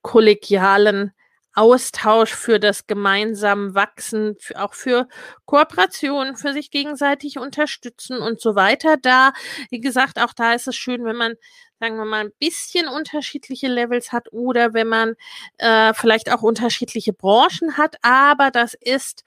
kollegialen 0.02 1.14
Austausch, 1.56 2.34
für 2.34 2.60
das 2.60 2.88
gemeinsame 2.88 3.76
Wachsen, 3.76 4.36
für, 4.40 4.62
auch 4.64 4.74
für 4.74 5.08
Kooperationen, 5.46 6.36
für 6.36 6.54
sich 6.54 6.72
gegenseitig 6.72 7.38
unterstützen 7.38 8.18
und 8.18 8.42
so 8.42 8.56
weiter. 8.56 8.98
Da, 8.98 9.34
wie 9.70 9.80
gesagt, 9.80 10.20
auch 10.20 10.34
da 10.34 10.54
ist 10.54 10.68
es 10.68 10.76
schön, 10.76 11.06
wenn 11.06 11.16
man, 11.16 11.36
sagen 11.80 11.98
wir 11.98 12.06
mal, 12.06 12.26
ein 12.26 12.32
bisschen 12.40 12.88
unterschiedliche 12.88 13.68
Levels 13.68 14.12
hat 14.12 14.32
oder 14.32 14.74
wenn 14.74 14.88
man 14.88 15.16
äh, 15.58 15.94
vielleicht 15.94 16.32
auch 16.32 16.42
unterschiedliche 16.42 17.14
Branchen 17.14 17.78
hat, 17.78 17.98
aber 18.02 18.52
das 18.52 18.74
ist 18.74 19.24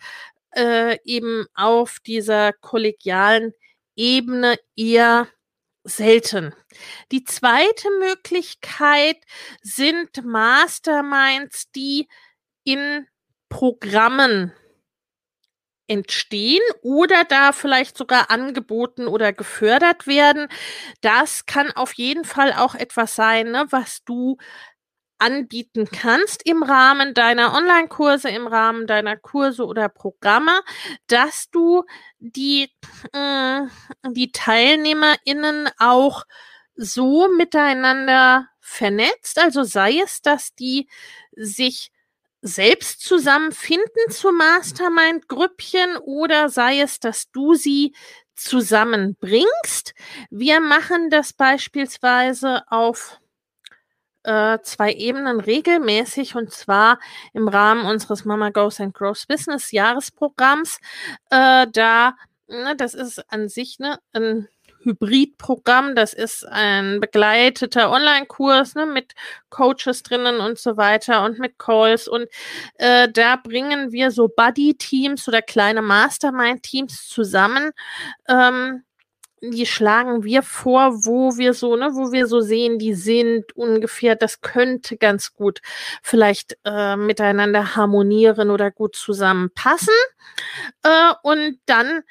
äh, 0.57 0.99
eben 1.05 1.47
auf 1.55 1.99
dieser 2.05 2.53
kollegialen 2.53 3.53
Ebene 3.95 4.57
eher 4.77 5.29
selten. 5.87 6.55
Die 7.13 7.25
zweite 7.25 7.89
Möglichkeit 8.01 9.17
sind 9.63 10.25
Masterminds, 10.25 11.71
die 11.73 12.09
in 12.65 13.07
Programmen 13.49 14.53
entstehen 15.89 16.63
oder 16.83 17.25
da 17.25 17.53
vielleicht 17.53 17.97
sogar 17.97 18.31
angeboten 18.31 19.07
oder 19.07 19.33
gefördert 19.33 20.07
werden. 20.07 20.49
Das 21.01 21.47
kann 21.47 21.71
auf 21.73 21.93
jeden 21.95 22.25
Fall 22.25 22.53
auch 22.53 22.75
etwas 22.75 23.15
sein, 23.15 23.53
ne, 23.53 23.67
was 23.71 24.03
du 24.05 24.37
anbieten 25.19 25.89
kannst 25.91 26.47
im 26.47 26.63
Rahmen 26.63 27.15
deiner 27.15 27.55
Online-Kurse, 27.55 28.29
im 28.29 28.47
Rahmen 28.47 28.87
deiner 28.87 29.17
Kurse 29.17 29.65
oder 29.65 29.89
Programme, 29.89 30.61
dass 31.07 31.51
du 31.51 31.85
die, 32.19 32.71
äh, 33.13 33.61
die 34.11 34.33
TeilnehmerInnen 34.33 35.69
auch 35.79 36.25
so 36.77 37.29
miteinander 37.29 38.49
vernetzt. 38.61 39.39
Also 39.39 39.63
sei 39.63 40.01
es, 40.01 40.23
dass 40.23 40.55
die 40.55 40.89
sich 41.35 41.91
selbst 42.43 43.01
zusammenfinden 43.01 44.11
zu 44.11 44.31
Mastermind-Grüppchen 44.33 45.97
oder 45.97 46.49
sei 46.49 46.81
es, 46.81 47.01
dass 47.01 47.31
du 47.31 47.55
sie 47.55 47.95
zusammenbringst. 48.37 49.95
Wir 50.31 50.61
machen 50.61 51.11
das 51.11 51.33
beispielsweise 51.33 52.63
auf 52.69 53.19
äh, 54.27 54.59
zwei 54.63 54.93
Ebenen 54.93 55.41
regelmäßig 55.41 56.35
und 56.35 56.53
zwar 56.53 56.99
im 57.33 57.49
Rahmen 57.49 57.87
unseres 57.87 58.25
Mama 58.25 58.51
Goes 58.51 58.81
and 58.81 58.95
Grows 58.95 59.27
Business 59.27 59.71
Jahresprogramms. 59.73 60.79
Äh, 61.31 61.67
da, 61.73 62.15
ne, 62.49 62.75
das 62.77 62.95
ist 62.95 63.21
an 63.33 63.49
sich 63.49 63.79
ne, 63.79 63.99
ein 64.13 64.49
Hybridprogramm. 64.87 65.95
Das 65.95 66.13
ist 66.13 66.47
ein 66.47 67.01
begleiteter 67.01 67.91
Online-Kurs 67.91 68.75
ne, 68.75 68.87
mit 68.87 69.15
Coaches 69.51 70.03
drinnen 70.03 70.41
und 70.41 70.59
so 70.59 70.77
weiter 70.77 71.25
und 71.25 71.39
mit 71.39 71.59
Calls. 71.59 72.09
Und 72.09 72.29
äh, 72.75 73.09
da 73.13 73.37
bringen 73.37 73.93
wir 73.93 74.11
so 74.11 74.29
Buddy-Teams 74.29 75.29
oder 75.29 75.43
kleine 75.43 75.83
Mastermind-Teams 75.83 77.09
zusammen. 77.09 77.73
Ähm, 78.29 78.85
die 79.41 79.67
schlagen 79.67 80.25
wir 80.25 80.43
vor, 80.43 81.05
wo 81.05 81.37
wir 81.37 81.53
so, 81.53 81.77
ne, 81.77 81.91
wo 81.95 82.13
wir 82.13 82.27
so 82.27 82.41
sehen, 82.41 82.79
die 82.79 82.95
sind 82.95 83.55
ungefähr, 83.55 84.17
das 84.17 84.41
könnte 84.41 84.97
ganz 84.97 85.35
gut 85.35 85.61
vielleicht 86.03 86.57
äh, 86.65 86.97
miteinander 86.97 87.77
harmonieren 87.77 88.51
oder 88.51 88.71
gut 88.71 88.97
zusammenpassen. 88.97 89.95
Äh, 90.83 91.13
und 91.23 91.61
dann 91.67 92.03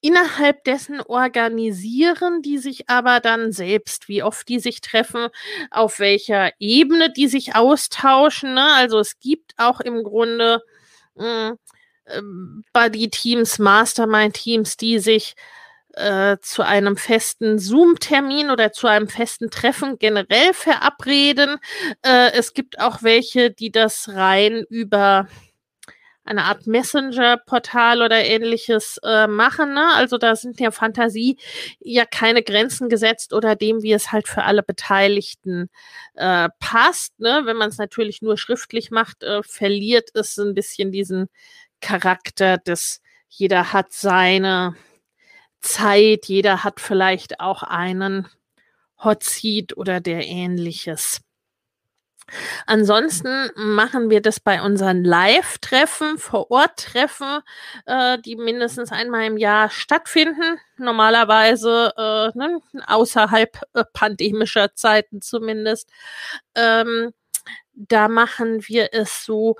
innerhalb 0.00 0.62
dessen 0.64 1.00
organisieren 1.00 2.42
die 2.42 2.58
sich 2.58 2.88
aber 2.88 3.18
dann 3.18 3.50
selbst, 3.50 4.08
wie 4.08 4.22
oft 4.22 4.48
die 4.48 4.60
sich 4.60 4.80
treffen, 4.80 5.28
auf 5.70 5.98
welcher 5.98 6.52
Ebene 6.60 7.12
die 7.12 7.26
sich 7.26 7.56
austauschen. 7.56 8.54
Ne? 8.54 8.64
Also 8.74 9.00
es 9.00 9.18
gibt 9.18 9.54
auch 9.56 9.80
im 9.80 10.04
Grunde 10.04 10.62
äh, 11.16 11.52
Buddy-Teams, 12.72 13.58
Mastermind-Teams, 13.58 14.76
die 14.76 15.00
sich 15.00 15.34
äh, 15.96 16.36
zu 16.40 16.62
einem 16.62 16.96
festen 16.96 17.58
Zoom-Termin 17.58 18.50
oder 18.50 18.72
zu 18.72 18.86
einem 18.86 19.08
festen 19.08 19.50
Treffen 19.50 19.98
generell 19.98 20.52
verabreden. 20.52 21.56
Äh, 22.02 22.32
es 22.32 22.54
gibt 22.54 22.80
auch 22.80 23.02
welche, 23.02 23.50
die 23.50 23.70
das 23.70 24.10
rein 24.12 24.64
über 24.68 25.28
eine 26.26 26.44
Art 26.44 26.66
Messenger-Portal 26.66 28.02
oder 28.02 28.24
ähnliches 28.24 28.98
äh, 29.04 29.26
machen. 29.26 29.74
Ne? 29.74 29.94
Also 29.94 30.18
da 30.18 30.34
sind 30.36 30.60
ja 30.60 30.70
Fantasie 30.72 31.38
ja 31.78 32.04
keine 32.04 32.42
Grenzen 32.42 32.88
gesetzt 32.88 33.32
oder 33.32 33.54
dem, 33.54 33.82
wie 33.82 33.92
es 33.92 34.12
halt 34.12 34.28
für 34.28 34.42
alle 34.42 34.62
Beteiligten 34.62 35.70
äh, 36.14 36.48
passt. 36.58 37.18
Ne? 37.20 37.42
Wenn 37.44 37.56
man 37.56 37.68
es 37.68 37.78
natürlich 37.78 38.22
nur 38.22 38.36
schriftlich 38.36 38.90
macht, 38.90 39.22
äh, 39.22 39.42
verliert 39.44 40.10
es 40.14 40.36
ein 40.36 40.54
bisschen 40.54 40.90
diesen 40.90 41.28
Charakter 41.80 42.58
des 42.58 43.00
jeder 43.28 43.72
hat 43.72 43.92
seine 43.92 44.76
Zeit. 45.66 46.26
Jeder 46.26 46.64
hat 46.64 46.80
vielleicht 46.80 47.40
auch 47.40 47.62
einen 47.62 48.28
Hot 49.02 49.22
Seat 49.22 49.76
oder 49.76 50.00
der 50.00 50.26
ähnliches. 50.26 51.20
Ansonsten 52.66 53.50
machen 53.54 54.10
wir 54.10 54.20
das 54.20 54.40
bei 54.40 54.60
unseren 54.60 55.04
Live-Treffen, 55.04 56.18
Vor-Ort-Treffen, 56.18 57.40
äh, 57.86 58.18
die 58.18 58.34
mindestens 58.34 58.90
einmal 58.90 59.26
im 59.26 59.36
Jahr 59.36 59.70
stattfinden. 59.70 60.58
Normalerweise 60.76 61.92
äh, 61.96 62.36
ne, 62.36 62.60
außerhalb 62.86 63.60
äh, 63.74 63.84
pandemischer 63.92 64.74
Zeiten 64.74 65.22
zumindest. 65.22 65.88
Ähm, 66.56 67.12
da 67.74 68.08
machen 68.08 68.66
wir 68.66 68.88
es 68.92 69.24
so, 69.24 69.56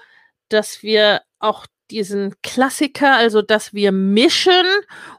dass 0.48 0.82
wir 0.82 1.22
auch 1.38 1.66
diesen 1.90 2.34
Klassiker, 2.42 3.14
also 3.16 3.42
dass 3.42 3.74
wir 3.74 3.92
mischen 3.92 4.66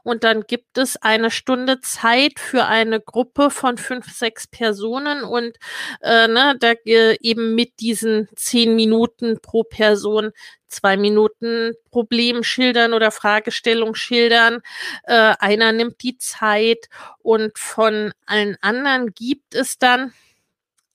und 0.02 0.24
dann 0.24 0.42
gibt 0.42 0.78
es 0.78 0.96
eine 0.96 1.30
Stunde 1.30 1.80
Zeit 1.80 2.38
für 2.38 2.66
eine 2.66 3.00
Gruppe 3.00 3.50
von 3.50 3.78
fünf, 3.78 4.12
sechs 4.12 4.46
Personen 4.46 5.22
und 5.22 5.56
äh, 6.02 6.28
ne, 6.28 6.56
da 6.58 6.74
eben 6.84 7.54
mit 7.54 7.80
diesen 7.80 8.28
zehn 8.36 8.76
Minuten 8.76 9.40
pro 9.40 9.64
Person 9.64 10.32
zwei 10.68 10.96
Minuten 10.96 11.72
Problem 11.90 12.42
schildern 12.42 12.92
oder 12.92 13.10
Fragestellung 13.10 13.94
schildern. 13.94 14.60
Äh, 15.04 15.34
einer 15.38 15.72
nimmt 15.72 16.02
die 16.02 16.18
Zeit 16.18 16.88
und 17.18 17.58
von 17.58 18.12
allen 18.26 18.56
anderen 18.60 19.14
gibt 19.14 19.54
es 19.54 19.78
dann 19.78 20.12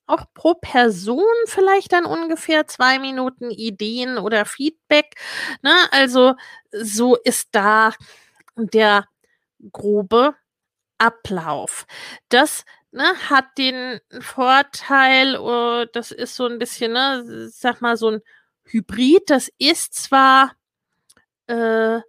auch 0.06 0.26
pro 0.34 0.54
Person 0.56 1.24
vielleicht 1.46 1.94
dann 1.94 2.06
ungefähr 2.06 2.68
zwei 2.68 3.00
Minuten 3.00 3.52
Ideen 3.52 4.18
oder 4.18 4.46
Feedback. 4.46 5.16
Ne? 5.62 5.74
Also 5.92 6.36
so 6.72 7.16
ist 7.16 7.50
da 7.52 7.94
der 8.56 9.08
grobe 9.72 10.36
Ablauf. 10.98 11.86
Das 12.30 12.66
ne, 12.92 13.04
hat 13.30 13.58
den 13.58 14.00
Vorteil, 14.20 15.38
uh, 15.40 15.86
das 15.92 16.12
ist 16.12 16.36
so 16.36 16.46
ein 16.48 16.60
bisschen, 16.60 16.94
ne, 16.94 17.50
sag 17.50 17.82
mal, 17.82 17.98
so 17.98 18.12
ein 18.12 18.22
Hybrid. 18.66 19.30
Das 19.30 19.50
ist 19.58 19.96
zwar 19.96 20.54
äh, 21.48 22.00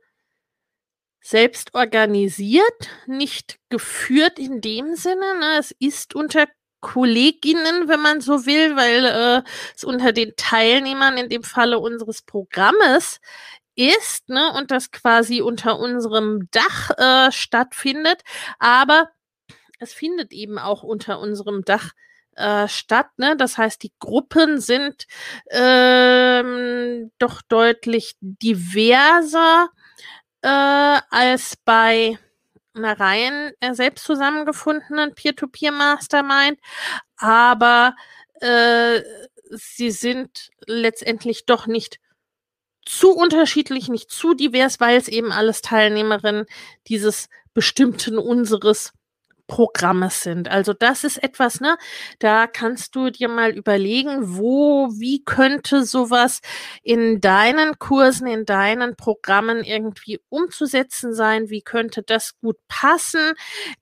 selbst 1.21 1.75
organisiert, 1.75 2.91
nicht 3.07 3.59
geführt 3.71 4.39
in 4.39 4.61
dem 4.61 4.95
Sinne. 4.95 5.39
Ne? 5.39 5.59
Es 5.59 5.75
ist 5.79 6.15
unter 6.15 6.47
Kolleginnen, 6.85 7.89
wenn 7.89 8.01
man 8.01 8.21
so 8.21 8.45
will, 8.45 8.77
weil 8.77 9.05
äh, 9.07 9.43
es 9.75 9.85
unter 9.85 10.13
den 10.13 10.35
Teilnehmern 10.37 11.17
in 11.17 11.31
dem 11.31 11.43
Falle 11.43 11.79
unseres 11.79 12.21
Programmes 12.21 13.21
ist, 13.75 14.29
ne, 14.29 14.53
und 14.53 14.71
das 14.71 14.91
quasi 14.91 15.41
unter 15.41 15.79
unserem 15.79 16.47
Dach 16.51 16.91
äh, 16.99 17.33
stattfindet, 17.33 18.21
aber 18.59 19.09
es 19.79 19.95
findet 19.95 20.33
eben 20.33 20.59
auch 20.59 20.83
unter 20.83 21.21
unserem 21.21 21.65
Dach 21.65 21.93
äh, 22.37 22.69
statt. 22.69 23.09
Ne? 23.17 23.35
Das 23.37 23.57
heißt, 23.57 23.83
die 23.83 23.93
Gruppen 23.99 24.61
sind 24.61 25.07
ähm, 25.51 27.11
doch 27.19 27.41
deutlich 27.49 28.17
diverser 28.21 29.71
äh, 30.43 31.01
als 31.11 31.57
bei 31.65 32.19
einer 32.75 32.99
rein 32.99 33.53
äh, 33.61 33.75
selbst 33.75 34.05
zusammengefundenen 34.05 35.15
Peer-to-Peer-Mastermind, 35.15 36.59
aber 37.17 37.95
äh, 38.41 39.01
sie 39.51 39.91
sind 39.91 40.51
letztendlich 40.67 41.47
doch 41.47 41.67
nicht 41.67 42.01
zu 42.85 43.13
unterschiedlich, 43.13 43.89
nicht 43.89 44.11
zu 44.11 44.35
divers, 44.35 44.81
weil 44.81 44.97
es 44.97 45.09
eben 45.09 45.33
alles 45.33 45.63
Teilnehmerinnen 45.63 46.47
dieses 46.89 47.29
bestimmten 47.55 48.19
unseres 48.19 48.93
Programmes 49.47 50.23
sind. 50.23 50.49
Also 50.49 50.73
das 50.73 51.05
ist 51.05 51.23
etwas, 51.23 51.61
ne, 51.61 51.77
da 52.19 52.47
kannst 52.47 52.95
du 52.97 53.11
dir 53.11 53.29
mal 53.29 53.51
überlegen, 53.53 54.37
wo, 54.39 54.89
wie 54.93 55.23
könnte 55.25 55.85
sowas 55.85 56.41
in 56.83 57.21
deinen 57.21 57.79
Kursen, 57.79 58.27
in 58.27 58.45
deinen 58.47 58.97
Programmen 58.97 59.63
irgendwie 59.65 60.21
umzusetzen 60.29 61.15
sein, 61.15 61.51
wie 61.51 61.63
könnte 61.63 62.03
das 62.03 62.39
gut 62.41 62.57
passen, 62.69 63.35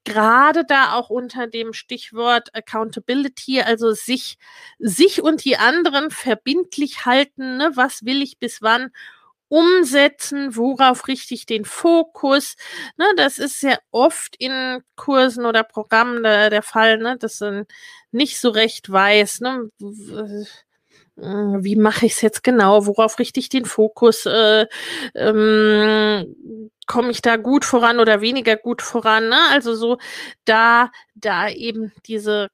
gerade 0.05 0.64
da 0.64 0.94
auch 0.94 1.11
unter 1.11 1.46
dem 1.46 1.72
Stichwort 1.72 2.55
Accountability, 2.55 3.61
also 3.62 3.92
sich, 3.92 4.37
sich 4.79 5.22
und 5.22 5.44
die 5.44 5.57
anderen 5.57 6.11
verbindlich 6.11 7.07
halten, 7.07 7.57
ne, 7.59 7.70
was 7.75 8.05
will 8.05 8.22
ich 8.22 8.38
bis 8.38 8.62
wann 8.62 8.90
umsetzen, 9.53 10.57
worauf 10.57 11.09
richte 11.09 11.35
ich 11.35 11.45
den 11.47 11.65
Fokus. 11.67 12.57
Ne, 12.97 13.05
das 13.17 13.38
ist 13.38 13.61
sehr 13.61 13.79
oft 13.91 14.35
in 14.38 14.81
Kursen 14.97 15.45
oder 15.45 15.62
Programmen 15.62 16.23
der, 16.23 16.49
der 16.51 16.62
Fall, 16.62 16.97
ne, 16.99 17.19
dass 17.19 17.41
man 17.41 17.67
nicht 18.12 18.41
so 18.41 18.49
recht 18.51 18.91
weiß, 18.91 19.41
ne, 19.41 19.71
wie 21.16 21.77
mache 21.77 22.07
ich 22.07 22.12
es 22.12 22.22
jetzt 22.22 22.42
genau, 22.42 22.87
worauf 22.87 23.18
richte 23.18 23.40
ich 23.40 23.48
den 23.48 23.64
Fokus, 23.66 24.27
äh, 24.27 24.66
ähm, 25.14 26.70
komme 26.87 27.11
ich 27.11 27.22
da 27.22 27.37
gut 27.37 27.64
voran 27.64 28.01
oder 28.01 28.20
weniger 28.20 28.57
gut 28.57 28.83
voran, 28.83 29.29
ne? 29.29 29.38
Also 29.51 29.75
so 29.75 29.98
da, 30.44 30.90
da 31.14 31.48
eben 31.48 31.92
diese 32.07 32.48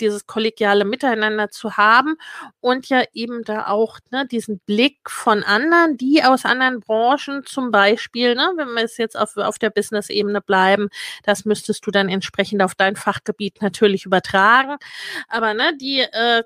dieses 0.00 0.26
kollegiale 0.26 0.84
Miteinander 0.84 1.50
zu 1.50 1.76
haben 1.76 2.16
und 2.60 2.88
ja 2.88 3.02
eben 3.12 3.42
da 3.44 3.66
auch 3.68 3.98
ne, 4.10 4.26
diesen 4.26 4.60
Blick 4.60 4.98
von 5.08 5.42
anderen, 5.42 5.96
die 5.96 6.22
aus 6.22 6.44
anderen 6.44 6.80
Branchen 6.80 7.44
zum 7.44 7.70
Beispiel, 7.70 8.34
ne, 8.34 8.52
wenn 8.56 8.68
wir 8.74 8.84
es 8.84 8.96
jetzt 8.98 9.18
auf, 9.18 9.36
auf 9.36 9.58
der 9.58 9.70
Business-Ebene 9.70 10.40
bleiben, 10.40 10.88
das 11.24 11.44
müsstest 11.44 11.86
du 11.86 11.90
dann 11.90 12.08
entsprechend 12.08 12.62
auf 12.62 12.74
dein 12.74 12.96
Fachgebiet 12.96 13.60
natürlich 13.62 14.04
übertragen, 14.06 14.76
aber 15.28 15.54
ne, 15.54 15.76
die 15.80 16.00
äh, 16.00 16.42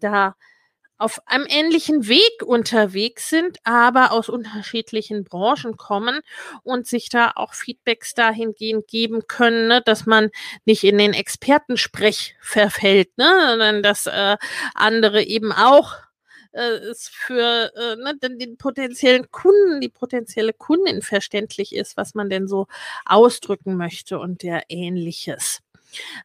da 0.00 0.34
auf 0.96 1.20
einem 1.26 1.46
ähnlichen 1.48 2.06
Weg 2.08 2.42
unterwegs 2.44 3.28
sind, 3.28 3.58
aber 3.64 4.12
aus 4.12 4.28
unterschiedlichen 4.28 5.24
Branchen 5.24 5.76
kommen 5.76 6.20
und 6.62 6.86
sich 6.86 7.08
da 7.08 7.32
auch 7.34 7.54
Feedbacks 7.54 8.14
dahingehend 8.14 8.86
geben 8.86 9.26
können, 9.26 9.68
ne, 9.68 9.82
dass 9.84 10.06
man 10.06 10.30
nicht 10.64 10.84
in 10.84 10.98
den 10.98 11.12
Expertensprech 11.12 12.36
verfällt, 12.40 13.16
ne, 13.18 13.46
sondern 13.50 13.82
dass 13.82 14.06
äh, 14.06 14.36
andere 14.74 15.22
eben 15.22 15.52
auch 15.52 15.94
äh, 16.52 16.60
es 16.60 17.08
für 17.08 17.72
äh, 17.74 17.96
ne, 17.96 18.16
den, 18.22 18.38
den 18.38 18.56
potenziellen 18.56 19.30
Kunden, 19.30 19.80
die 19.80 19.88
potenzielle 19.88 20.52
Kundin 20.52 21.02
verständlich 21.02 21.74
ist, 21.74 21.96
was 21.96 22.14
man 22.14 22.30
denn 22.30 22.46
so 22.46 22.68
ausdrücken 23.04 23.76
möchte 23.76 24.18
und 24.20 24.42
der 24.42 24.64
ähnliches. 24.68 25.60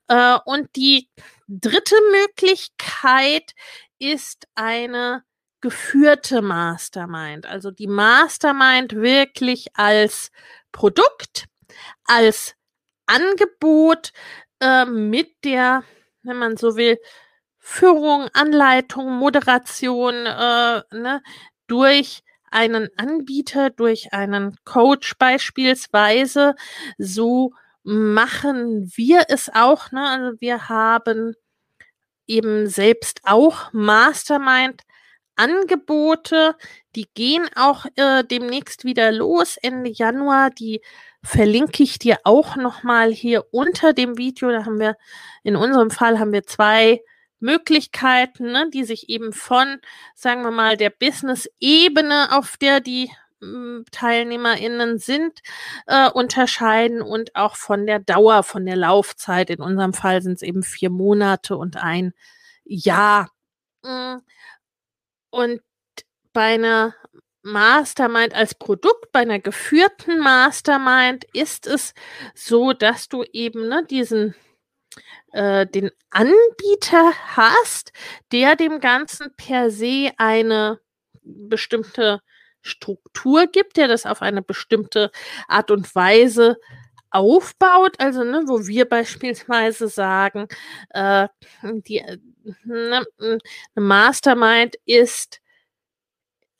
Äh, 0.07 0.37
und 0.45 0.75
die 0.75 1.09
dritte 1.47 1.95
Möglichkeit 2.11 3.53
ist 3.99 4.47
eine 4.55 5.23
geführte 5.61 6.41
Mastermind. 6.41 7.45
Also 7.45 7.71
die 7.71 7.87
Mastermind 7.87 8.95
wirklich 8.95 9.67
als 9.75 10.31
Produkt, 10.71 11.45
als 12.05 12.55
Angebot 13.05 14.11
äh, 14.61 14.85
mit 14.85 15.43
der, 15.43 15.83
wenn 16.23 16.37
man 16.37 16.57
so 16.57 16.75
will, 16.75 16.97
Führung, 17.57 18.29
Anleitung, 18.33 19.11
Moderation 19.17 20.25
äh, 20.25 20.81
ne, 20.91 21.21
durch 21.67 22.21
einen 22.51 22.89
Anbieter, 22.97 23.69
durch 23.69 24.13
einen 24.13 24.55
Coach 24.65 25.17
beispielsweise. 25.17 26.55
So 26.97 27.51
machen 27.83 28.91
wir 28.95 29.25
es 29.29 29.49
auch. 29.53 29.91
Ne? 29.91 30.07
Also 30.07 30.41
wir 30.41 30.69
haben 30.69 31.35
eben 32.29 32.67
selbst 32.67 33.21
auch 33.25 33.73
Mastermind 33.73 34.83
Angebote. 35.35 36.55
Die 36.95 37.07
gehen 37.13 37.49
auch 37.55 37.85
äh, 37.95 38.23
demnächst 38.23 38.83
wieder 38.83 39.11
los 39.11 39.57
Ende 39.57 39.89
Januar. 39.89 40.49
Die 40.49 40.81
verlinke 41.23 41.83
ich 41.83 41.97
dir 41.97 42.19
auch 42.25 42.55
nochmal 42.55 43.11
hier 43.11 43.45
unter 43.51 43.93
dem 43.93 44.17
Video. 44.17 44.51
Da 44.51 44.65
haben 44.65 44.79
wir, 44.79 44.95
in 45.43 45.55
unserem 45.55 45.91
Fall 45.91 46.19
haben 46.19 46.33
wir 46.33 46.43
zwei 46.43 47.01
Möglichkeiten, 47.39 48.51
ne, 48.51 48.69
die 48.69 48.83
sich 48.83 49.09
eben 49.09 49.31
von, 49.31 49.79
sagen 50.13 50.43
wir 50.43 50.51
mal, 50.51 50.75
der 50.75 50.89
Business-Ebene, 50.89 52.37
auf 52.37 52.57
der 52.57 52.81
die 52.81 53.09
TeilnehmerInnen 53.91 54.99
sind, 54.99 55.39
äh, 55.87 56.09
unterscheiden 56.09 57.01
und 57.01 57.35
auch 57.35 57.55
von 57.55 57.85
der 57.85 57.99
Dauer, 57.99 58.43
von 58.43 58.65
der 58.65 58.75
Laufzeit. 58.75 59.49
In 59.49 59.61
unserem 59.61 59.93
Fall 59.93 60.21
sind 60.21 60.33
es 60.33 60.41
eben 60.41 60.63
vier 60.63 60.89
Monate 60.89 61.55
und 61.55 61.77
ein 61.77 62.13
Jahr. 62.65 63.31
Hm, 63.83 64.21
und 65.29 65.61
bei 66.33 66.55
einer 66.55 66.95
Mastermind 67.41 68.33
als 68.35 68.53
Produkt, 68.55 69.11
bei 69.11 69.21
einer 69.21 69.39
geführten 69.39 70.19
Mastermind 70.19 71.25
ist 71.33 71.67
es 71.67 71.93
so, 72.35 72.73
dass 72.73 73.07
du 73.07 73.23
eben 73.31 73.69
ne, 73.69 73.85
diesen 73.89 74.35
äh, 75.31 75.65
den 75.65 75.91
Anbieter 76.09 77.13
hast, 77.35 77.93
der 78.31 78.55
dem 78.55 78.79
Ganzen 78.79 79.33
per 79.35 79.71
se 79.71 80.11
eine 80.17 80.79
bestimmte 81.23 82.21
Struktur 82.69 83.47
gibt, 83.47 83.77
der 83.77 83.87
das 83.87 84.05
auf 84.05 84.21
eine 84.21 84.41
bestimmte 84.41 85.11
Art 85.47 85.71
und 85.71 85.93
Weise 85.95 86.57
aufbaut, 87.11 87.95
also 87.99 88.23
ne, 88.23 88.43
wo 88.45 88.67
wir 88.67 88.85
beispielsweise 88.89 89.87
sagen, 89.87 90.47
äh, 90.91 91.27
die 91.63 92.03
ne, 92.63 93.05
eine 93.19 93.39
Mastermind 93.75 94.75
ist 94.85 95.41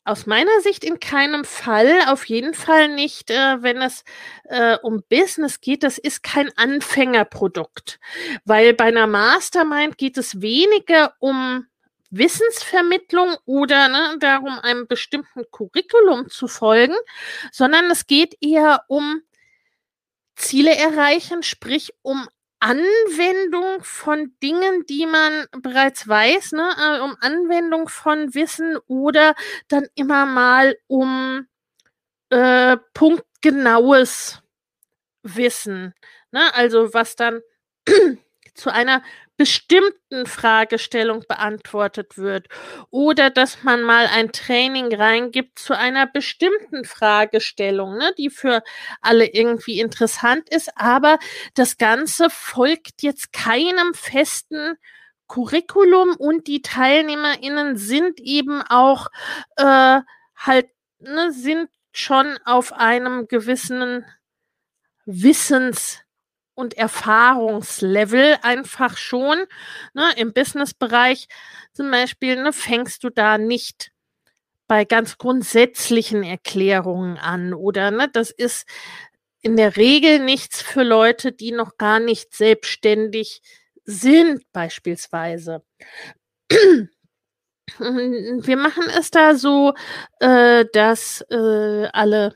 aus 0.09 0.25
meiner 0.25 0.59
Sicht 0.61 0.83
in 0.83 0.99
keinem 0.99 1.45
Fall, 1.45 2.01
auf 2.07 2.25
jeden 2.25 2.55
Fall 2.55 2.87
nicht, 2.87 3.29
äh, 3.29 3.61
wenn 3.61 3.77
es 3.81 4.03
äh, 4.45 4.77
um 4.81 5.03
Business 5.07 5.61
geht. 5.61 5.83
Das 5.83 5.99
ist 5.99 6.23
kein 6.23 6.49
Anfängerprodukt, 6.57 7.99
weil 8.43 8.73
bei 8.73 8.85
einer 8.85 9.05
Mastermind 9.05 9.99
geht 9.99 10.17
es 10.17 10.41
weniger 10.41 11.13
um 11.19 11.67
Wissensvermittlung 12.09 13.35
oder 13.45 13.87
ne, 13.87 14.17
darum, 14.19 14.59
einem 14.59 14.87
bestimmten 14.87 15.43
Curriculum 15.51 16.29
zu 16.29 16.47
folgen, 16.47 16.95
sondern 17.51 17.85
es 17.91 18.07
geht 18.07 18.35
eher 18.41 18.83
um 18.87 19.21
Ziele 20.35 20.75
erreichen, 20.75 21.43
sprich 21.43 21.93
um 22.01 22.27
Anwendung 22.59 23.83
von 23.83 24.35
Dingen, 24.43 24.85
die 24.87 25.05
man 25.05 25.45
bereits 25.61 26.07
weiß, 26.07 26.53
ne, 26.53 26.69
äh, 26.77 26.99
um 26.99 27.15
Anwendung 27.21 27.87
von 27.87 28.33
Wissen 28.33 28.77
oder 28.87 29.35
dann 29.69 29.87
immer 29.95 30.25
mal 30.25 30.77
um 30.87 31.47
äh, 32.29 32.77
punktgenaues 32.93 34.41
Wissen. 35.23 35.93
Ne? 36.31 36.53
Also 36.53 36.93
was 36.93 37.15
dann 37.15 37.41
zu 38.53 38.71
einer 38.71 39.03
bestimmten 39.39 40.25
Fragestellung 40.25 41.23
beantwortet 41.25 42.17
wird 42.17 42.47
oder 42.91 43.29
dass 43.29 43.63
man 43.63 43.83
mal 43.83 44.05
ein 44.07 44.33
Training 44.33 44.93
reingibt 44.93 45.59
zu 45.59 45.77
einer 45.77 46.07
bestimmten 46.07 46.83
Fragestellung, 46.83 47.97
ne, 47.97 48.13
die 48.17 48.29
für 48.29 48.61
alle 48.99 49.27
irgendwie 49.27 49.79
interessant 49.79 50.49
ist, 50.49 50.69
aber 50.75 51.19
das 51.55 51.77
Ganze 51.77 52.29
folgt 52.29 53.01
jetzt 53.01 53.31
keinem 53.31 53.93
festen 53.93 54.75
Curriculum 55.29 56.17
und 56.17 56.47
die 56.47 56.61
TeilnehmerInnen 56.61 57.77
sind 57.77 58.19
eben 58.19 58.61
auch 58.61 59.07
äh, 59.55 60.01
halt, 60.35 60.67
ne, 60.99 61.31
sind 61.31 61.69
schon 61.93 62.37
auf 62.43 62.73
einem 62.73 63.29
gewissen 63.29 64.05
Wissens 65.05 66.01
und 66.59 66.77
Erfahrungslevel 66.77 68.37
einfach 68.41 68.97
schon. 68.97 69.45
Ne, 69.93 70.11
Im 70.17 70.33
Businessbereich 70.33 71.27
zum 71.71 71.89
Beispiel 71.89 72.35
ne, 72.43 72.51
fängst 72.51 73.03
du 73.05 73.09
da 73.09 73.37
nicht 73.37 73.91
bei 74.67 74.83
ganz 74.83 75.17
grundsätzlichen 75.17 76.23
Erklärungen 76.23 77.17
an 77.17 77.53
oder 77.53 77.91
ne, 77.91 78.09
das 78.11 78.29
ist 78.29 78.67
in 79.41 79.55
der 79.55 79.77
Regel 79.77 80.19
nichts 80.19 80.61
für 80.61 80.83
Leute, 80.83 81.31
die 81.31 81.53
noch 81.53 81.77
gar 81.77 81.99
nicht 81.99 82.35
selbstständig 82.35 83.41
sind 83.85 84.43
beispielsweise. 84.51 85.63
Wir 87.79 88.57
machen 88.57 88.83
es 88.97 89.11
da 89.11 89.35
so, 89.35 89.73
äh, 90.19 90.65
dass 90.73 91.21
äh, 91.29 91.87
alle 91.93 92.35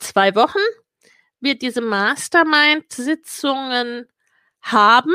zwei 0.00 0.34
Wochen 0.34 0.58
wir 1.40 1.58
diese 1.58 1.80
Mastermind-Sitzungen 1.80 4.06
haben. 4.62 5.14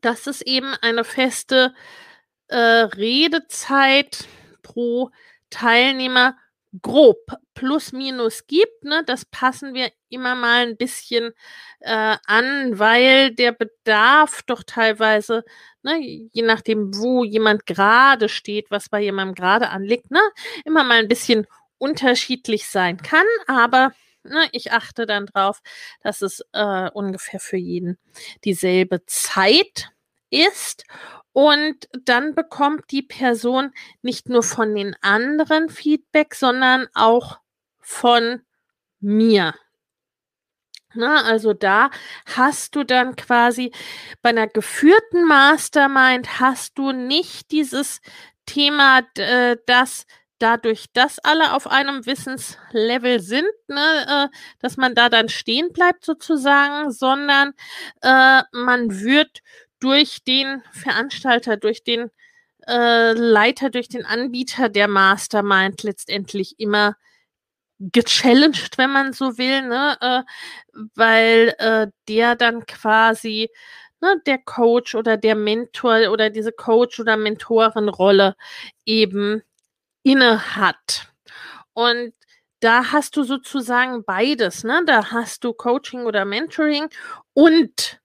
Das 0.00 0.26
ist 0.26 0.42
eben 0.42 0.74
eine 0.82 1.04
feste 1.04 1.74
äh, 2.48 2.56
Redezeit 2.56 4.24
pro 4.62 5.10
Teilnehmer 5.50 6.36
grob 6.82 7.32
plus 7.54 7.92
minus 7.92 8.46
gibt. 8.46 8.84
Ne? 8.84 9.02
Das 9.06 9.24
passen 9.24 9.74
wir 9.74 9.90
immer 10.08 10.34
mal 10.34 10.66
ein 10.66 10.76
bisschen 10.76 11.32
äh, 11.80 12.16
an, 12.26 12.78
weil 12.78 13.34
der 13.34 13.52
Bedarf 13.52 14.42
doch 14.42 14.62
teilweise, 14.62 15.44
ne, 15.82 15.98
je 16.00 16.42
nachdem, 16.42 16.94
wo 16.94 17.24
jemand 17.24 17.66
gerade 17.66 18.28
steht, 18.28 18.70
was 18.70 18.88
bei 18.88 19.00
jemandem 19.00 19.34
gerade 19.34 19.70
anliegt, 19.70 20.10
ne, 20.10 20.20
immer 20.64 20.84
mal 20.84 20.98
ein 20.98 21.08
bisschen 21.08 21.46
unterschiedlich 21.78 22.68
sein 22.68 22.98
kann. 22.98 23.26
Aber 23.46 23.92
ne, 24.28 24.48
ich 24.52 24.72
achte 24.72 25.06
dann 25.06 25.26
drauf, 25.26 25.60
dass 26.02 26.22
es 26.22 26.44
äh, 26.52 26.90
ungefähr 26.90 27.40
für 27.40 27.56
jeden 27.56 27.98
dieselbe 28.44 29.04
Zeit 29.06 29.90
ist. 30.30 30.84
Und 31.32 31.88
dann 32.04 32.34
bekommt 32.34 32.90
die 32.90 33.02
Person 33.02 33.72
nicht 34.02 34.28
nur 34.28 34.42
von 34.42 34.74
den 34.74 34.96
anderen 35.02 35.68
Feedback, 35.68 36.34
sondern 36.34 36.88
auch 36.94 37.40
von 37.80 38.42
mir. 39.00 39.54
Na, 40.94 41.24
also 41.24 41.52
da 41.52 41.90
hast 42.24 42.74
du 42.74 42.84
dann 42.84 43.16
quasi 43.16 43.70
bei 44.22 44.30
einer 44.30 44.46
geführten 44.46 45.24
Mastermind 45.26 46.40
hast 46.40 46.78
du 46.78 46.92
nicht 46.92 47.50
dieses 47.50 48.00
Thema, 48.46 49.00
äh, 49.18 49.58
dass 49.66 50.06
dadurch, 50.38 50.86
dass 50.92 51.18
alle 51.20 51.54
auf 51.54 51.66
einem 51.66 52.06
Wissenslevel 52.06 53.20
sind, 53.20 53.48
ne, 53.68 54.28
äh, 54.32 54.36
dass 54.60 54.76
man 54.76 54.94
da 54.94 55.08
dann 55.08 55.28
stehen 55.28 55.72
bleibt 55.72 56.04
sozusagen, 56.04 56.90
sondern 56.92 57.52
äh, 58.02 58.42
man 58.52 59.00
wird 59.00 59.40
durch 59.80 60.24
den 60.24 60.62
Veranstalter, 60.72 61.56
durch 61.56 61.84
den 61.84 62.10
äh, 62.66 63.12
Leiter, 63.12 63.70
durch 63.70 63.88
den 63.88 64.04
Anbieter 64.06 64.68
der 64.68 64.88
Mastermind 64.88 65.82
letztendlich 65.82 66.56
immer 66.58 66.96
gechallenged, 67.78 68.78
wenn 68.78 68.90
man 68.92 69.12
so 69.12 69.38
will, 69.38 69.62
ne, 69.62 69.96
äh, 70.00 70.22
weil 70.94 71.54
äh, 71.58 71.88
der 72.08 72.36
dann 72.36 72.66
quasi 72.66 73.50
ne, 74.00 74.20
der 74.26 74.38
Coach 74.38 74.94
oder 74.94 75.16
der 75.16 75.34
Mentor 75.34 76.10
oder 76.10 76.30
diese 76.30 76.52
Coach 76.52 77.00
oder 77.00 77.16
Mentorenrolle 77.16 78.36
eben 78.86 79.42
inne 80.06 80.54
hat. 80.54 81.08
Und 81.72 82.14
da 82.60 82.92
hast 82.92 83.16
du 83.16 83.24
sozusagen 83.24 84.04
beides, 84.04 84.62
ne? 84.62 84.82
Da 84.86 85.10
hast 85.10 85.42
du 85.42 85.52
Coaching 85.52 86.04
oder 86.06 86.24
Mentoring 86.24 86.88
und 87.34 88.00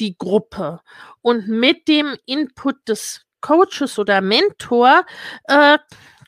die 0.00 0.18
Gruppe. 0.18 0.80
Und 1.22 1.46
mit 1.48 1.86
dem 1.86 2.16
Input 2.26 2.88
des 2.88 3.24
Coaches 3.40 3.98
oder 4.00 4.20
Mentor 4.20 5.06
äh, 5.44 5.78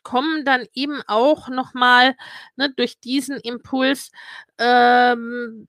kommen 0.05 0.45
dann 0.45 0.65
eben 0.75 1.03
auch 1.09 1.49
nochmal 1.49 2.15
ne, 2.55 2.73
durch 2.77 3.01
diesen 3.01 3.39
Impuls 3.41 4.13
ähm, 4.59 5.67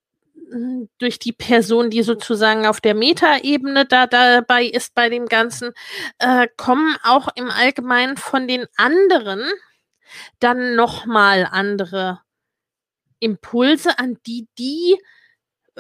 durch 0.98 1.20
die 1.20 1.34
Person, 1.34 1.90
die 1.90 2.04
sozusagen 2.04 2.66
auf 2.66 2.82
der 2.82 2.96
Metaebene 2.96 3.86
da 3.86 4.08
dabei 4.08 4.66
ist 4.66 4.96
bei 4.96 5.10
dem 5.10 5.26
Ganzen, 5.28 5.74
äh, 6.20 6.48
kommen 6.58 6.96
auch 7.04 7.28
im 7.36 7.50
Allgemeinen 7.50 8.18
von 8.18 8.48
den 8.48 8.66
anderen 8.78 9.44
dann 10.40 10.76
nochmal 10.76 11.48
andere 11.52 12.22
Impulse, 13.20 14.00
an 14.00 14.18
die 14.26 14.48
die 14.58 14.98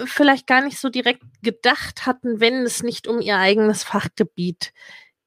vielleicht 0.05 0.47
gar 0.47 0.61
nicht 0.61 0.79
so 0.79 0.89
direkt 0.89 1.23
gedacht 1.41 2.05
hatten, 2.05 2.39
wenn 2.39 2.63
es 2.63 2.83
nicht 2.83 3.07
um 3.07 3.19
ihr 3.19 3.37
eigenes 3.37 3.83
Fachgebiet 3.83 4.73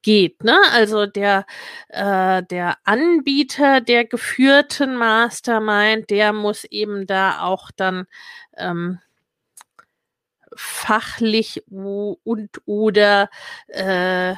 geht. 0.03 0.45
Ne? 0.45 0.57
Also 0.73 1.07
der, 1.07 1.45
äh, 1.89 2.43
der 2.45 2.77
Anbieter 2.85 3.81
der 3.81 4.05
geführten 4.05 4.97
Mastermind, 4.97 6.11
der 6.11 6.33
muss 6.33 6.65
eben 6.65 7.07
da 7.07 7.43
auch 7.43 7.71
dann 7.77 8.07
ähm, 8.57 9.01
fachlich 10.81 11.63
und 11.69 12.51
oder 12.65 13.29
äh, 13.69 14.35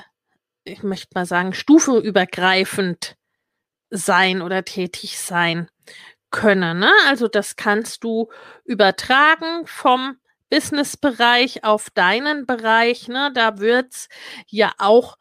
ich 0.64 0.82
möchte 0.82 1.08
mal 1.14 1.26
sagen, 1.26 1.54
stufenübergreifend 1.54 3.16
sein 3.90 4.42
oder 4.42 4.64
tätig 4.64 5.18
sein 5.18 5.68
können. 6.30 6.80
Ne? 6.80 6.90
Also 7.06 7.28
das 7.28 7.56
kannst 7.56 8.04
du 8.04 8.28
übertragen 8.64 9.66
vom 9.66 10.16
Businessbereich 10.50 11.64
auf 11.64 11.90
deinen 11.90 12.46
Bereich, 12.46 13.08
ne, 13.08 13.30
da 13.34 13.58
wird's 13.58 14.08
ja 14.48 14.72
auch 14.78 15.16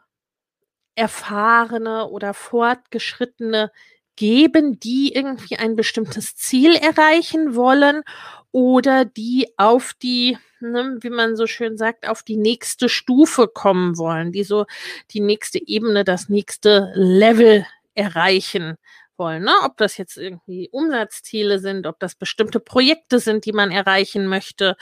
erfahrene 0.96 2.08
oder 2.08 2.34
fortgeschrittene 2.34 3.72
geben, 4.18 4.80
die 4.80 5.14
irgendwie 5.16 5.58
ein 5.58 5.78
bestimmtes 5.78 6.36
Ziel 6.36 6.76
erreichen 6.76 7.56
wollen 7.56 8.04
oder 8.52 9.06
die 9.06 9.48
auf 9.58 9.94
die, 9.94 10.38
ne, 10.60 10.98
wie 11.02 11.10
man 11.10 11.36
so 11.36 11.48
schön 11.48 11.78
sagt, 11.78 12.08
auf 12.08 12.24
die 12.24 12.38
nächste 12.38 12.90
Stufe 12.90 13.48
kommen 13.48 13.98
wollen, 13.98 14.32
die 14.32 14.44
so 14.44 14.66
die 15.12 15.22
nächste 15.22 15.60
Ebene, 15.66 16.04
das 16.04 16.30
nächste 16.30 16.92
Level 16.96 17.66
erreichen 17.96 18.78
wollen. 19.18 19.44
Ne? 19.44 19.54
Ob 19.64 19.78
das 19.78 19.98
jetzt 19.98 20.18
irgendwie 20.18 20.70
Umsatzziele 20.72 21.60
sind, 21.60 21.88
ob 21.88 22.00
das 22.00 22.16
bestimmte 22.16 22.60
Projekte 22.60 23.20
sind, 23.20 23.46
die 23.46 23.54
man 23.54 23.72
erreichen 23.72 24.28
möchte. 24.28 24.76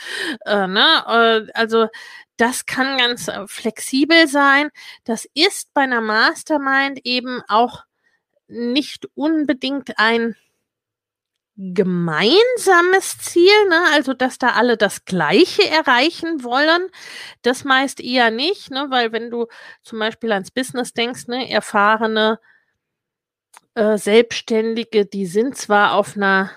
Äh, 0.46 0.68
ne? 0.68 1.04
Äh, 1.08 1.52
also 1.54 1.88
das 2.38 2.66
kann 2.66 2.98
ganz 2.98 3.28
äh, 3.28 3.46
flexibel 3.48 4.28
sein. 4.28 4.70
Das 5.04 5.28
ist 5.34 5.74
bei 5.74 5.82
einer 5.82 6.02
Mastermind 6.02 7.02
eben 7.04 7.42
auch 7.48 7.84
nicht 8.48 9.08
unbedingt 9.14 10.00
ein 10.00 10.36
gemeinsames 11.62 13.18
Ziel, 13.18 13.68
ne? 13.68 13.82
also 13.94 14.14
dass 14.14 14.38
da 14.38 14.52
alle 14.52 14.78
das 14.78 15.04
Gleiche 15.04 15.70
erreichen 15.70 16.44
wollen, 16.46 16.90
das 17.42 17.66
meist 17.66 18.00
eher 18.00 18.32
nicht, 18.32 18.72
ne? 18.72 18.88
weil 18.90 19.12
wenn 19.12 19.30
du 19.30 19.48
zum 19.84 20.00
Beispiel 20.00 20.32
ans 20.32 20.52
Business 20.52 20.94
denkst, 20.94 21.28
ne? 21.28 21.50
erfahrene 21.50 22.40
äh, 23.76 23.98
Selbstständige, 23.98 25.06
die 25.06 25.26
sind 25.26 25.58
zwar 25.58 25.96
auf 25.96 26.16
einer 26.16 26.50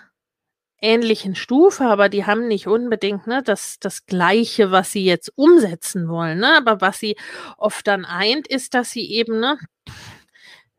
ähnlichen 0.81 1.35
Stufe, 1.35 1.85
aber 1.85 2.09
die 2.09 2.25
haben 2.25 2.47
nicht 2.47 2.69
unbedingt 2.69 3.27
ne, 3.27 3.43
das, 3.43 3.79
das 3.81 4.07
Gleiche, 4.07 4.71
was 4.71 4.93
sie 4.93 5.05
jetzt 5.05 5.33
umsetzen 5.37 6.09
wollen. 6.09 6.39
Ne? 6.41 6.57
Aber 6.57 6.81
was 6.81 6.99
sie 6.99 7.17
oft 7.57 7.87
dann 7.87 8.05
eint, 8.05 8.49
ist, 8.49 8.75
dass 8.75 8.91
sie 8.91 9.09
eben 9.13 9.39
ne, 9.39 9.59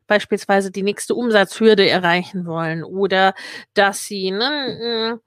beispielsweise 0.06 0.70
die 0.70 0.82
nächste 0.82 1.14
Umsatzhürde 1.14 1.88
erreichen 1.88 2.46
wollen 2.46 2.84
oder 2.84 3.34
dass 3.74 4.04
sie 4.04 4.30
ne, 4.30 5.20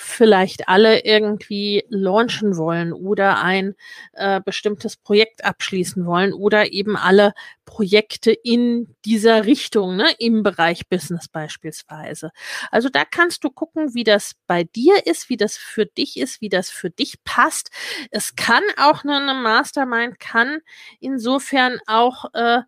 vielleicht 0.00 0.68
alle 0.68 1.04
irgendwie 1.04 1.84
launchen 1.88 2.56
wollen 2.56 2.92
oder 2.92 3.42
ein 3.42 3.74
äh, 4.14 4.40
bestimmtes 4.40 4.96
Projekt 4.96 5.44
abschließen 5.44 6.06
wollen 6.06 6.32
oder 6.32 6.72
eben 6.72 6.96
alle 6.96 7.34
Projekte 7.64 8.32
in 8.32 8.96
dieser 9.04 9.44
Richtung, 9.44 9.96
ne, 9.96 10.06
im 10.18 10.42
Bereich 10.42 10.88
Business 10.88 11.28
beispielsweise. 11.28 12.30
Also 12.70 12.88
da 12.88 13.04
kannst 13.04 13.44
du 13.44 13.50
gucken, 13.50 13.94
wie 13.94 14.04
das 14.04 14.32
bei 14.46 14.64
dir 14.64 15.06
ist, 15.06 15.28
wie 15.28 15.36
das 15.36 15.56
für 15.56 15.86
dich 15.86 16.16
ist, 16.16 16.40
wie 16.40 16.48
das 16.48 16.70
für 16.70 16.90
dich 16.90 17.22
passt. 17.24 17.70
Es 18.10 18.34
kann 18.36 18.62
auch 18.78 19.04
ne, 19.04 19.16
eine 19.16 19.34
Mastermind 19.34 20.18
kann 20.18 20.60
insofern 20.98 21.78
auch 21.86 22.24
äh, 22.32 22.60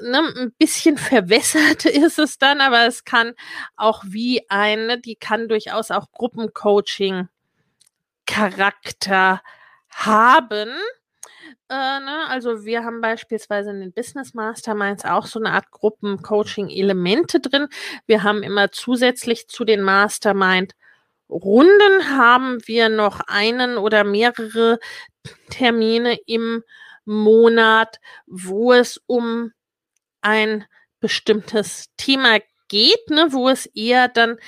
ne, 0.00 0.32
ein 0.36 0.52
bisschen 0.58 0.96
verwässert 0.98 1.84
ist 1.84 2.18
es 2.18 2.38
dann, 2.38 2.60
aber 2.60 2.86
es 2.86 3.04
kann 3.04 3.34
auch 3.76 4.02
wie 4.06 4.48
eine, 4.48 5.00
die 5.00 5.16
kann 5.16 5.48
durchaus 5.48 5.90
auch 5.90 6.10
Gruppencoaching 6.12 7.28
Charakter 8.26 9.42
haben. 9.88 10.68
Äh, 11.68 12.00
ne? 12.00 12.26
Also 12.28 12.64
wir 12.64 12.84
haben 12.84 13.00
beispielsweise 13.00 13.70
in 13.70 13.80
den 13.80 13.92
Business 13.92 14.34
Masterminds 14.34 15.04
auch 15.04 15.26
so 15.26 15.38
eine 15.38 15.52
Art 15.52 15.70
Gruppencoaching-Elemente 15.70 17.40
drin. 17.40 17.68
Wir 18.06 18.22
haben 18.22 18.42
immer 18.42 18.72
zusätzlich 18.72 19.48
zu 19.48 19.64
den 19.64 19.82
Mastermind 19.82 20.74
Runden 21.28 22.08
haben 22.08 22.58
wir 22.66 22.88
noch 22.88 23.20
einen 23.26 23.78
oder 23.78 24.04
mehrere 24.04 24.78
Termine 25.50 26.18
im 26.26 26.62
Monat, 27.04 28.00
wo 28.26 28.72
es 28.72 29.00
um 29.06 29.52
ein 30.26 30.64
bestimmtes 31.00 31.86
Thema 31.96 32.38
geht, 32.68 33.10
ne, 33.10 33.28
wo 33.30 33.48
es 33.48 33.66
eher 33.66 34.08
dann 34.08 34.38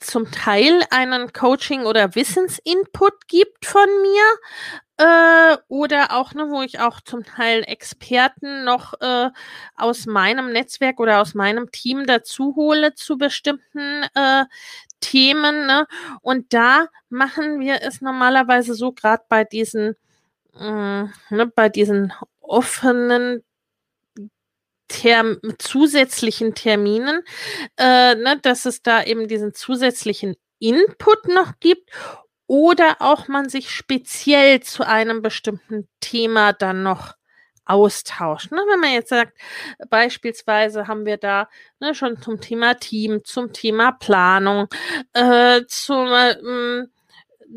zum 0.00 0.32
Teil 0.32 0.82
einen 0.90 1.32
Coaching- 1.32 1.86
oder 1.86 2.16
Wissensinput 2.16 3.28
gibt 3.28 3.64
von 3.64 3.86
mir 4.02 4.24
äh, 4.98 5.56
oder 5.68 6.12
auch, 6.12 6.34
ne, 6.34 6.50
wo 6.50 6.60
ich 6.62 6.80
auch 6.80 7.00
zum 7.00 7.24
Teil 7.24 7.62
Experten 7.66 8.64
noch 8.64 8.94
äh, 9.00 9.30
aus 9.76 10.06
meinem 10.06 10.50
Netzwerk 10.52 10.98
oder 10.98 11.20
aus 11.20 11.34
meinem 11.34 11.70
Team 11.70 12.04
dazu 12.04 12.56
hole 12.56 12.94
zu 12.94 13.16
bestimmten 13.16 14.04
äh, 14.14 14.44
Themen. 15.00 15.66
Ne? 15.66 15.86
Und 16.20 16.52
da 16.52 16.88
machen 17.08 17.60
wir 17.60 17.82
es 17.82 18.00
normalerweise 18.00 18.74
so, 18.74 18.90
gerade 18.90 19.22
bei 19.28 19.44
diesen, 19.44 19.94
äh, 20.58 21.04
ne, 21.30 21.52
bei 21.54 21.68
diesen 21.68 22.12
offenen 22.40 23.44
Term 24.92 25.38
zusätzlichen 25.58 26.54
Terminen, 26.54 27.22
äh, 27.78 28.14
ne, 28.14 28.38
dass 28.42 28.66
es 28.66 28.82
da 28.82 29.02
eben 29.02 29.26
diesen 29.26 29.54
zusätzlichen 29.54 30.36
Input 30.58 31.28
noch 31.28 31.52
gibt 31.58 31.90
oder 32.46 32.96
auch 33.00 33.28
man 33.28 33.48
sich 33.48 33.70
speziell 33.70 34.60
zu 34.60 34.86
einem 34.86 35.22
bestimmten 35.22 35.88
Thema 36.00 36.52
dann 36.52 36.82
noch 36.82 37.14
austauscht. 37.64 38.52
Ne? 38.52 38.58
Wenn 38.68 38.80
man 38.80 38.92
jetzt 38.92 39.08
sagt, 39.08 39.38
beispielsweise 39.88 40.86
haben 40.86 41.06
wir 41.06 41.16
da 41.16 41.48
ne, 41.80 41.94
schon 41.94 42.20
zum 42.20 42.40
Thema 42.40 42.74
Team, 42.74 43.24
zum 43.24 43.52
Thema 43.52 43.92
Planung, 43.92 44.68
äh, 45.14 45.62
zum 45.66 46.12
äh, 46.12 46.84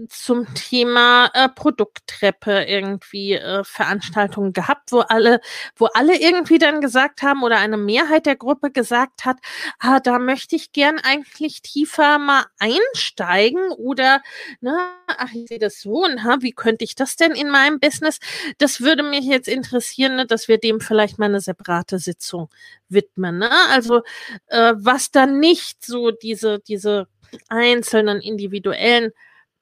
zum 0.09 0.53
Thema 0.53 1.29
äh, 1.33 1.49
Produkttreppe 1.49 2.63
irgendwie 2.63 3.33
äh, 3.33 3.63
Veranstaltungen 3.63 4.53
gehabt, 4.53 4.91
wo 4.91 4.99
alle, 4.99 5.39
wo 5.75 5.85
alle 5.87 6.19
irgendwie 6.19 6.57
dann 6.57 6.81
gesagt 6.81 7.21
haben 7.21 7.43
oder 7.43 7.57
eine 7.57 7.77
Mehrheit 7.77 8.25
der 8.25 8.35
Gruppe 8.35 8.71
gesagt 8.71 9.25
hat, 9.25 9.37
ah, 9.79 9.99
da 9.99 10.19
möchte 10.19 10.55
ich 10.55 10.71
gern 10.71 10.99
eigentlich 10.99 11.61
tiefer 11.61 12.19
mal 12.19 12.45
einsteigen 12.59 13.71
oder, 13.71 14.21
ne, 14.61 14.77
ach, 15.07 15.33
ich 15.33 15.47
sehe 15.47 15.59
das 15.59 15.81
so 15.81 16.03
und 16.03 16.23
ha, 16.23 16.37
wie 16.41 16.51
könnte 16.51 16.83
ich 16.83 16.95
das 16.95 17.15
denn 17.15 17.31
in 17.31 17.49
meinem 17.49 17.79
Business? 17.79 18.19
Das 18.57 18.81
würde 18.81 19.03
mich 19.03 19.25
jetzt 19.25 19.47
interessieren, 19.47 20.15
ne, 20.15 20.25
dass 20.25 20.47
wir 20.47 20.57
dem 20.57 20.81
vielleicht 20.81 21.19
mal 21.19 21.25
eine 21.25 21.41
separate 21.41 21.99
Sitzung 21.99 22.49
widmen. 22.89 23.39
Ne? 23.39 23.49
Also 23.69 24.01
äh, 24.47 24.73
was 24.77 25.11
dann 25.11 25.39
nicht 25.39 25.85
so 25.85 26.11
diese, 26.11 26.59
diese 26.59 27.07
einzelnen 27.49 28.21
individuellen 28.21 29.11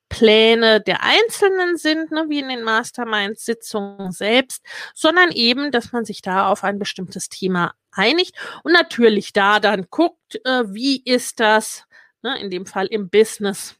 Pläne 0.09 0.81
der 0.81 1.03
Einzelnen 1.03 1.77
sind, 1.77 2.11
ne, 2.11 2.25
wie 2.29 2.39
in 2.39 2.49
den 2.49 2.63
Mastermind-Sitzungen 2.63 4.11
selbst, 4.11 4.63
sondern 4.93 5.31
eben, 5.31 5.71
dass 5.71 5.91
man 5.91 6.05
sich 6.05 6.21
da 6.21 6.49
auf 6.49 6.63
ein 6.63 6.79
bestimmtes 6.79 7.29
Thema 7.29 7.73
einigt 7.91 8.35
und 8.63 8.73
natürlich 8.73 9.33
da 9.33 9.59
dann 9.59 9.87
guckt, 9.89 10.35
äh, 10.45 10.63
wie 10.67 11.01
ist 11.03 11.39
das, 11.39 11.85
ne, 12.21 12.39
in 12.39 12.51
dem 12.51 12.65
Fall 12.65 12.87
im 12.87 13.09
Business 13.09 13.75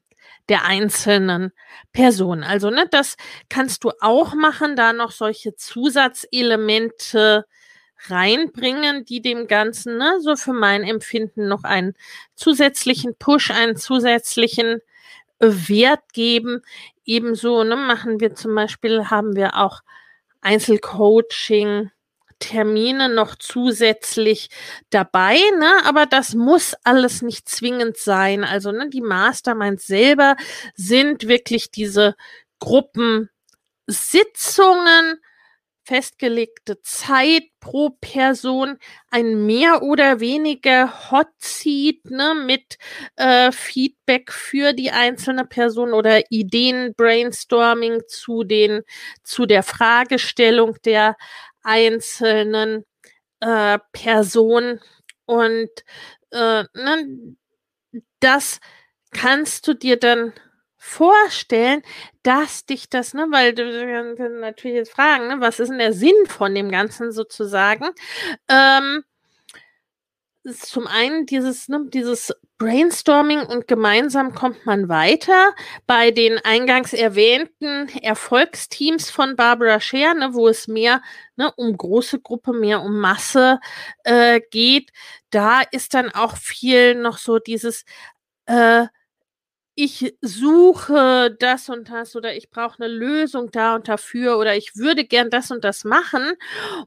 der 0.49 0.65
einzelnen 0.65 1.51
Person. 1.93 2.43
Also, 2.43 2.69
ne, 2.69 2.87
das 2.89 3.15
kannst 3.49 3.83
du 3.83 3.91
auch 4.01 4.33
machen, 4.33 4.75
da 4.75 4.93
noch 4.93 5.11
solche 5.11 5.55
Zusatzelemente 5.55 7.45
reinbringen, 8.07 9.05
die 9.05 9.21
dem 9.21 9.47
Ganzen, 9.47 9.97
ne, 9.97 10.19
so 10.19 10.35
für 10.35 10.53
mein 10.53 10.83
Empfinden 10.83 11.47
noch 11.47 11.63
einen 11.63 11.93
zusätzlichen 12.35 13.15
Push, 13.17 13.51
einen 13.51 13.77
zusätzlichen 13.77 14.81
Wert 15.43 16.13
geben. 16.13 16.61
Ebenso 17.05 17.63
ne, 17.63 17.75
machen 17.75 18.19
wir 18.19 18.35
zum 18.35 18.55
Beispiel, 18.55 19.09
haben 19.09 19.35
wir 19.35 19.57
auch 19.57 19.81
Einzelcoaching. 20.41 21.91
Termine 22.39 23.07
noch 23.07 23.35
zusätzlich 23.35 24.49
dabei, 24.89 25.35
ne? 25.57 25.85
aber 25.85 26.05
das 26.05 26.33
muss 26.33 26.75
alles 26.83 27.21
nicht 27.21 27.47
zwingend 27.47 27.95
sein. 27.95 28.43
Also 28.43 28.73
ne, 28.73 28.89
die 28.89 29.01
Masterminds 29.01 29.87
selber 29.87 30.35
sind 30.75 31.29
wirklich 31.29 31.71
diese 31.71 32.15
Gruppensitzungen, 32.59 33.29
festgelegte 35.83 36.81
Zeit 36.81 37.43
pro 37.59 37.91
Person, 38.01 38.77
ein 39.09 39.45
mehr 39.45 39.83
oder 39.83 40.19
weniger 40.19 41.11
Hot 41.11 41.27
Seat 41.39 42.05
ne, 42.05 42.33
mit 42.45 42.77
äh, 43.15 43.51
Feedback 43.51 44.31
für 44.31 44.73
die 44.73 44.91
einzelne 44.91 45.45
Person 45.45 45.93
oder 45.93 46.31
Ideen 46.31 46.93
Brainstorming 46.95 48.01
zu 48.07 48.43
den 48.43 48.81
zu 49.23 49.45
der 49.45 49.63
Fragestellung 49.63 50.77
der 50.85 51.15
einzelnen 51.63 52.85
äh, 53.41 53.79
Person. 53.91 54.79
Und 55.25 55.69
äh, 56.31 56.63
ne, 56.73 57.35
das 58.19 58.59
kannst 59.11 59.67
du 59.67 59.73
dir 59.73 59.97
dann 59.97 60.33
vorstellen, 60.83 61.81
dass 62.23 62.65
dich 62.65 62.89
das, 62.89 63.13
ne, 63.13 63.27
weil 63.31 63.53
du 63.53 64.15
kannst 64.17 64.39
natürlich 64.41 64.75
jetzt 64.75 64.91
fragen, 64.91 65.29
ne, 65.29 65.39
was 65.39 65.59
ist 65.61 65.69
denn 65.69 65.79
der 65.79 65.93
Sinn 65.93 66.25
von 66.27 66.53
dem 66.53 66.69
Ganzen 66.69 67.13
sozusagen? 67.13 67.85
Ähm, 68.49 69.03
zum 70.43 70.87
einen 70.87 71.25
dieses, 71.25 71.69
ne, 71.69 71.85
dieses 71.87 72.33
Brainstorming 72.57 73.43
und 73.43 73.67
gemeinsam 73.69 74.35
kommt 74.35 74.65
man 74.65 74.89
weiter 74.89 75.55
bei 75.87 76.11
den 76.11 76.37
eingangs 76.39 76.91
erwähnten 76.91 77.87
Erfolgsteams 78.01 79.09
von 79.09 79.37
Barbara 79.37 79.79
Scher, 79.79 80.13
ne, 80.13 80.33
wo 80.33 80.49
es 80.49 80.67
mehr 80.67 81.01
ne, 81.37 81.49
um 81.55 81.77
große 81.77 82.19
Gruppe, 82.19 82.51
mehr 82.51 82.81
um 82.81 82.99
Masse 82.99 83.61
äh, 84.03 84.41
geht. 84.51 84.91
Da 85.29 85.61
ist 85.61 85.93
dann 85.93 86.11
auch 86.11 86.35
viel 86.35 86.95
noch 86.95 87.19
so 87.19 87.39
dieses 87.39 87.85
äh, 88.47 88.87
ich 89.75 90.15
suche 90.21 91.35
das 91.39 91.67
und 91.69 91.89
das 91.89 92.15
oder 92.15 92.35
ich 92.35 92.49
brauche 92.51 92.83
eine 92.83 92.93
Lösung 92.93 93.49
da 93.51 93.73
und 93.75 93.87
dafür 93.87 94.37
oder 94.37 94.55
ich 94.55 94.75
würde 94.75 95.03
gern 95.05 95.31
das 95.31 95.49
und 95.49 95.63
das 95.63 95.83
machen 95.83 96.33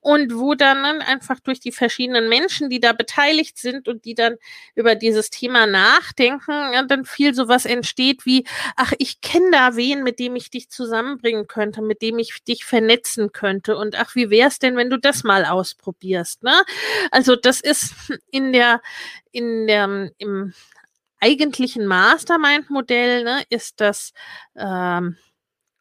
und 0.01 0.35
wo 0.37 0.55
dann 0.55 0.85
einfach 1.03 1.41
durch 1.41 1.59
die 1.61 1.73
verschiedenen 1.73 2.29
Menschen, 2.29 2.71
die 2.71 2.79
da 2.81 2.93
beteiligt 2.93 3.59
sind 3.59 3.89
und 3.89 4.05
die 4.05 4.15
dann 4.15 4.37
über 4.77 4.95
dieses 4.95 5.31
Thema 5.31 5.67
nachdenken, 5.67 6.53
dann 6.89 7.05
viel 7.05 7.35
sowas 7.35 7.65
entsteht 7.67 8.25
wie, 8.25 8.45
ach, 8.77 8.93
ich 8.99 9.21
kenne 9.21 9.51
da 9.51 9.75
wen, 9.77 10.05
mit 10.05 10.21
dem 10.21 10.37
ich 10.37 10.51
dich 10.51 10.71
zusammenbringen 10.71 11.49
könnte, 11.49 11.83
mit 11.83 12.03
dem 12.03 12.19
ich 12.21 12.45
dich 12.45 12.65
vernetzen 12.65 13.33
könnte 13.33 13.77
und 13.77 13.97
ach, 13.99 14.15
wie 14.15 14.31
wär's 14.31 14.59
denn, 14.61 14.77
wenn 14.77 14.91
du 14.91 14.99
das 14.99 15.25
mal 15.25 15.45
ausprobierst, 15.45 16.43
ne? 16.45 16.55
Also 17.11 17.35
das 17.37 17.61
ist 17.61 17.95
in 18.31 18.53
der 18.53 18.81
in 19.33 19.67
der 19.67 20.11
im 20.19 20.53
eigentlichen 21.27 21.87
Mastermind-Modell 21.87 23.25
ne, 23.25 23.43
ist 23.49 23.81
das 23.81 24.13
ähm, 24.57 25.17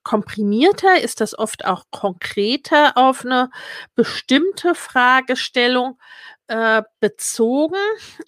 komprimierter, 0.03 1.01
ist 1.01 1.21
das 1.21 1.38
oft 1.38 1.65
auch 1.65 1.86
konkreter 1.91 2.97
auf 2.97 3.25
eine 3.25 3.49
bestimmte 3.95 4.75
Fragestellung 4.75 5.99
äh, 6.47 6.84
bezogen. 6.99 7.79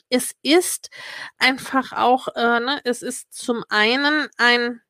Es 0.09 0.35
ist 0.41 0.89
einfach 1.37 1.93
auch, 1.93 2.27
äh, 2.35 2.59
ne, 2.59 2.81
es 2.83 3.01
ist 3.01 3.33
zum 3.33 3.63
einen 3.69 4.27
ein 4.37 4.81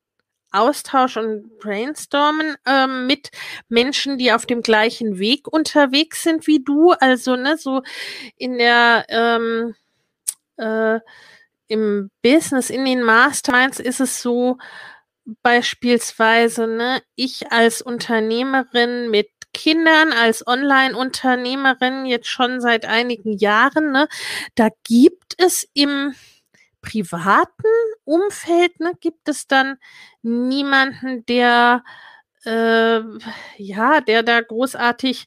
Austausch 0.50 1.18
und 1.18 1.58
Brainstormen 1.58 2.56
äh, 2.66 2.86
mit 2.86 3.30
Menschen, 3.68 4.16
die 4.16 4.32
auf 4.32 4.46
dem 4.46 4.62
gleichen 4.62 5.18
Weg 5.18 5.46
unterwegs 5.46 6.22
sind 6.22 6.46
wie 6.46 6.62
du. 6.64 6.92
Also 6.92 7.36
ne, 7.36 7.58
so 7.58 7.82
in 8.36 8.56
der 8.56 9.04
ähm, 9.10 9.74
äh, 10.56 11.00
im 11.68 12.10
Business, 12.22 12.70
in 12.70 12.84
den 12.84 13.02
Masterminds 13.02 13.80
ist 13.80 14.00
es 14.00 14.22
so, 14.22 14.58
beispielsweise, 15.42 16.66
ne, 16.66 17.02
ich 17.14 17.52
als 17.52 17.82
Unternehmerin 17.82 19.10
mit 19.10 19.28
Kindern, 19.52 20.12
als 20.12 20.46
Online-Unternehmerin 20.46 22.06
jetzt 22.06 22.28
schon 22.28 22.60
seit 22.60 22.86
einigen 22.86 23.36
Jahren, 23.38 23.92
ne, 23.92 24.08
da 24.54 24.68
gibt 24.84 25.34
es 25.38 25.68
im 25.74 26.14
privaten 26.80 27.66
Umfeld, 28.04 28.80
ne, 28.80 28.92
gibt 29.00 29.28
es 29.28 29.46
dann 29.46 29.76
niemanden, 30.22 31.26
der 31.26 31.84
äh, 32.44 33.00
ja, 33.56 34.00
der 34.00 34.22
da 34.22 34.40
großartig 34.40 35.26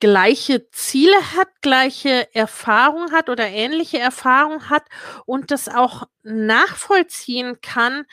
gleiche 0.00 0.68
Ziele 0.70 1.16
hat, 1.36 1.48
gleiche 1.62 2.34
Erfahrung 2.34 3.12
hat 3.12 3.28
oder 3.28 3.46
ähnliche 3.48 3.98
Erfahrung 3.98 4.68
hat 4.68 4.84
und 5.26 5.50
das 5.50 5.68
auch 5.68 6.04
nachvollziehen 6.22 7.60
kann, 7.60 8.04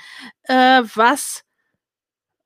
äh, 0.43 0.81
was 0.95 1.43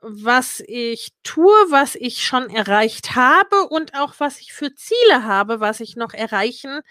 was 0.01 0.61
ich 0.65 1.13
tue, 1.23 1.53
was 1.69 1.95
ich 1.95 2.23
schon 2.25 2.49
erreicht 2.49 3.15
habe 3.15 3.67
und 3.69 3.93
auch 3.93 4.15
was 4.17 4.39
ich 4.39 4.51
für 4.53 4.73
Ziele 4.73 5.23
habe, 5.23 5.59
was 5.59 5.79
ich 5.79 5.95
noch 5.95 6.13
erreichen 6.13 6.81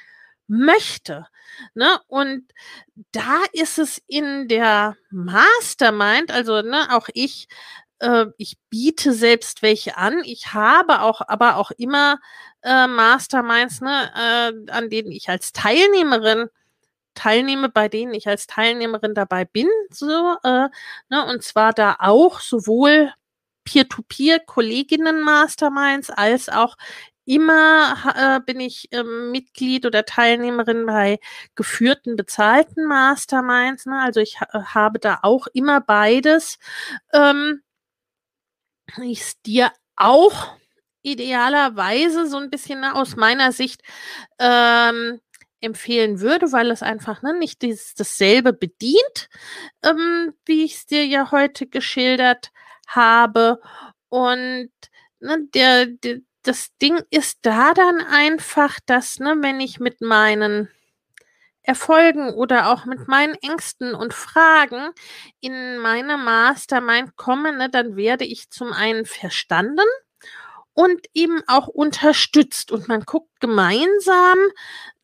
möchte. 0.46 1.26
Ne? 1.74 2.00
Und 2.06 2.52
da 3.12 3.42
ist 3.52 3.78
es 3.78 4.00
in 4.06 4.48
der 4.48 4.96
Mastermind, 5.10 6.30
also 6.30 6.62
ne, 6.62 6.88
auch 6.92 7.08
ich 7.14 7.48
äh, 8.00 8.26
ich 8.36 8.58
biete 8.70 9.12
selbst 9.12 9.62
welche 9.62 9.96
an. 9.96 10.22
Ich 10.24 10.52
habe 10.52 11.02
auch, 11.02 11.20
aber 11.26 11.56
auch 11.56 11.70
immer 11.72 12.18
äh, 12.62 12.86
Masterminds, 12.86 13.80
ne, 13.80 14.12
äh, 14.14 14.52
an 14.70 14.90
denen 14.90 15.10
ich 15.12 15.28
als 15.28 15.52
Teilnehmerin 15.52 16.48
teilnehme, 17.14 17.68
bei 17.68 17.88
denen 17.88 18.14
ich 18.14 18.28
als 18.28 18.46
Teilnehmerin 18.46 19.14
dabei 19.14 19.44
bin, 19.44 19.68
so, 19.90 20.36
äh, 20.42 20.68
ne, 21.08 21.26
und 21.28 21.42
zwar 21.42 21.72
da 21.72 21.96
auch 21.98 22.40
sowohl 22.40 23.12
Peer-to-Peer-Kolleginnen-Masterminds 23.64 26.10
als 26.10 26.48
auch 26.48 26.76
immer 27.24 27.96
äh, 28.16 28.40
bin 28.44 28.60
ich 28.60 28.92
äh, 28.92 29.02
Mitglied 29.04 29.86
oder 29.86 30.04
Teilnehmerin 30.04 30.86
bei 30.86 31.18
geführten, 31.54 32.16
bezahlten 32.16 32.86
Masterminds. 32.86 33.86
Ne? 33.86 34.00
Also 34.02 34.20
ich 34.20 34.40
ha 34.40 34.74
habe 34.74 34.98
da 34.98 35.20
auch 35.22 35.46
immer 35.52 35.80
beides. 35.80 36.58
Ähm, 37.12 37.62
ich 38.98 39.40
dir 39.42 39.72
auch 39.96 40.56
idealerweise 41.02 42.26
so 42.26 42.36
ein 42.36 42.50
bisschen 42.50 42.84
aus 42.84 43.16
meiner 43.16 43.52
Sicht 43.52 43.82
ähm, 44.38 45.20
empfehlen 45.60 46.20
würde, 46.20 46.52
weil 46.52 46.70
es 46.70 46.82
einfach 46.82 47.22
ne, 47.22 47.38
nicht 47.38 47.62
dieses, 47.62 47.94
dasselbe 47.94 48.52
bedient, 48.52 49.28
ähm, 49.82 50.34
wie 50.46 50.64
ich 50.64 50.74
es 50.76 50.86
dir 50.86 51.06
ja 51.06 51.30
heute 51.30 51.66
geschildert 51.66 52.50
habe. 52.86 53.60
Und 54.08 54.70
ne, 55.20 55.46
der, 55.54 55.86
der, 55.86 56.18
das 56.42 56.70
Ding 56.80 57.00
ist 57.10 57.38
da 57.42 57.74
dann 57.74 58.00
einfach, 58.00 58.78
dass, 58.86 59.18
ne, 59.18 59.36
wenn 59.40 59.60
ich 59.60 59.80
mit 59.80 60.00
meinen 60.00 60.68
Erfolgen 61.62 62.30
oder 62.34 62.72
auch 62.72 62.84
mit 62.84 63.06
meinen 63.08 63.34
Ängsten 63.34 63.94
und 63.94 64.14
Fragen 64.14 64.90
in 65.40 65.78
meine 65.78 66.16
Mastermind 66.16 67.16
komme, 67.16 67.56
ne, 67.56 67.68
dann 67.70 67.96
werde 67.96 68.24
ich 68.24 68.50
zum 68.50 68.72
einen 68.72 69.04
verstanden 69.04 69.86
und 70.74 71.06
eben 71.14 71.42
auch 71.46 71.68
unterstützt. 71.68 72.72
Und 72.72 72.88
man 72.88 73.02
guckt 73.02 73.40
gemeinsam, 73.40 74.38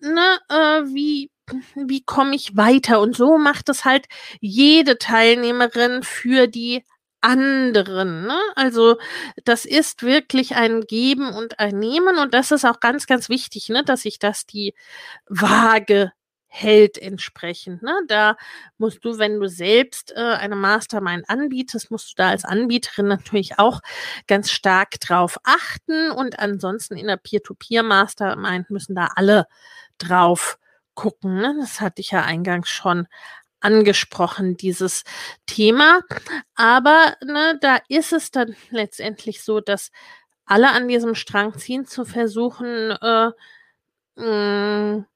ne, 0.01 0.39
äh, 0.49 0.83
wie, 0.95 1.31
wie 1.75 2.03
komme 2.05 2.35
ich 2.35 2.57
weiter. 2.57 3.01
Und 3.01 3.17
so 3.17 3.39
macht 3.39 3.69
es 3.69 3.85
halt 3.85 4.07
jede 4.41 4.99
Teilnehmerin 4.99 6.03
für 6.03 6.47
die 6.47 6.85
anderen. 7.21 8.27
Ne? 8.27 8.39
Also 8.55 8.97
das 9.45 9.65
ist 9.65 10.03
wirklich 10.03 10.55
ein 10.57 10.83
Geben 10.83 11.35
und 11.35 11.59
ein 11.59 11.79
Nehmen 11.79 12.19
und 12.19 12.35
das 12.35 12.53
ist 12.53 12.65
auch 12.65 12.81
ganz, 12.81 13.07
ganz 13.07 13.29
wichtig, 13.29 13.69
ne? 13.69 13.83
dass 13.85 14.05
ich 14.05 14.19
das 14.19 14.47
die 14.47 14.75
Waage 15.29 16.13
hält 16.49 16.99
entsprechend. 16.99 17.83
Ne? 17.83 17.95
Da 18.09 18.37
musst 18.79 19.05
du, 19.05 19.19
wenn 19.19 19.41
du 19.41 19.49
selbst 19.49 20.13
äh, 20.17 20.21
eine 20.21 20.57
Mastermind 20.57 21.29
anbietest, 21.29 21.91
musst 21.91 22.11
du 22.11 22.15
da 22.17 22.31
als 22.31 22.45
Anbieterin 22.45 23.09
natürlich 23.09 23.59
auch 23.59 23.81
ganz 24.27 24.51
stark 24.51 24.99
drauf 25.01 25.39
achten. 25.45 26.11
Und 26.11 26.39
ansonsten 26.39 26.97
in 26.97 27.09
der 27.09 27.17
Peer-to-Peer-Mastermind 27.17 28.71
müssen 28.71 28.95
da 28.95 29.11
alle 29.17 29.47
drauf 29.99 30.59
gucken. 30.95 31.37
Ne? 31.37 31.57
Das 31.61 31.81
hatte 31.81 32.01
ich 32.01 32.11
ja 32.13 32.23
eingangs 32.23 32.69
schon 32.69 33.07
angesprochen, 33.61 34.57
dieses 34.57 35.05
Thema. 35.47 36.01
Aber 36.55 37.17
ne, 37.25 37.59
da 37.61 37.79
ist 37.89 38.13
es 38.13 38.31
dann 38.31 38.55
letztendlich 38.71 39.43
so, 39.43 39.61
dass 39.61 39.91
alle 40.45 40.71
an 40.71 40.89
diesem 40.89 41.15
Strang 41.15 41.59
ziehen, 41.59 41.87
zu 41.87 42.05
versuchen, 42.05 42.93
äh, 42.93 43.31
mh, 44.17 45.07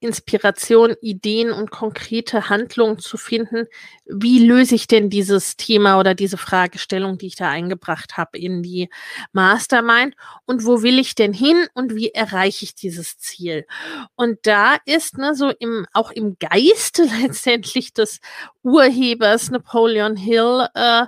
Inspiration, 0.00 0.94
Ideen 1.00 1.50
und 1.50 1.70
konkrete 1.70 2.48
Handlungen 2.48 2.98
zu 2.98 3.16
finden. 3.16 3.66
Wie 4.04 4.46
löse 4.46 4.76
ich 4.76 4.86
denn 4.86 5.10
dieses 5.10 5.56
Thema 5.56 5.98
oder 5.98 6.14
diese 6.14 6.36
Fragestellung, 6.36 7.18
die 7.18 7.26
ich 7.26 7.36
da 7.36 7.50
eingebracht 7.50 8.16
habe, 8.16 8.38
in 8.38 8.62
die 8.62 8.90
Mastermind? 9.32 10.14
Und 10.46 10.64
wo 10.64 10.82
will 10.82 10.98
ich 10.98 11.16
denn 11.16 11.32
hin 11.32 11.66
und 11.74 11.96
wie 11.96 12.10
erreiche 12.10 12.64
ich 12.64 12.74
dieses 12.74 13.18
Ziel? 13.18 13.66
Und 14.14 14.38
da 14.42 14.76
ist 14.84 15.18
ne, 15.18 15.34
so 15.34 15.50
im, 15.58 15.86
auch 15.92 16.12
im 16.12 16.36
Geiste 16.38 17.02
letztendlich 17.20 17.92
des 17.92 18.20
Urhebers 18.62 19.50
Napoleon 19.50 20.16
Hill, 20.16 20.68
äh, 20.74 21.06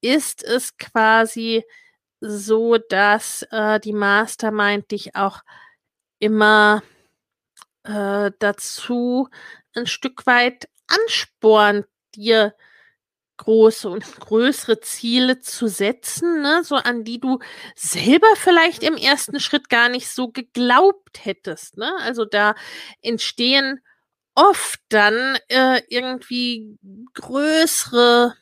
ist 0.00 0.42
es 0.42 0.76
quasi 0.76 1.64
so, 2.20 2.76
dass 2.76 3.46
äh, 3.50 3.78
die 3.80 3.92
Mastermind 3.92 4.90
dich 4.90 5.14
auch 5.14 5.40
immer 6.18 6.82
äh, 7.84 8.30
dazu 8.38 9.28
ein 9.74 9.86
Stück 9.86 10.26
weit 10.26 10.68
anspornt, 10.86 11.86
dir 12.14 12.54
große 13.38 13.88
und 13.88 14.04
größere 14.20 14.80
Ziele 14.80 15.40
zu 15.40 15.66
setzen, 15.68 16.42
ne, 16.42 16.62
so 16.64 16.76
an 16.76 17.04
die 17.04 17.20
du 17.20 17.38
selber 17.74 18.28
vielleicht 18.36 18.82
im 18.82 18.96
ersten 18.96 19.40
Schritt 19.40 19.68
gar 19.68 19.88
nicht 19.88 20.08
so 20.08 20.28
geglaubt 20.28 21.24
hättest. 21.24 21.76
Ne? 21.76 21.92
Also 22.00 22.24
da 22.24 22.54
entstehen 23.02 23.80
oft 24.34 24.80
dann 24.88 25.36
äh, 25.48 25.82
irgendwie 25.88 26.78
größere 27.14 28.34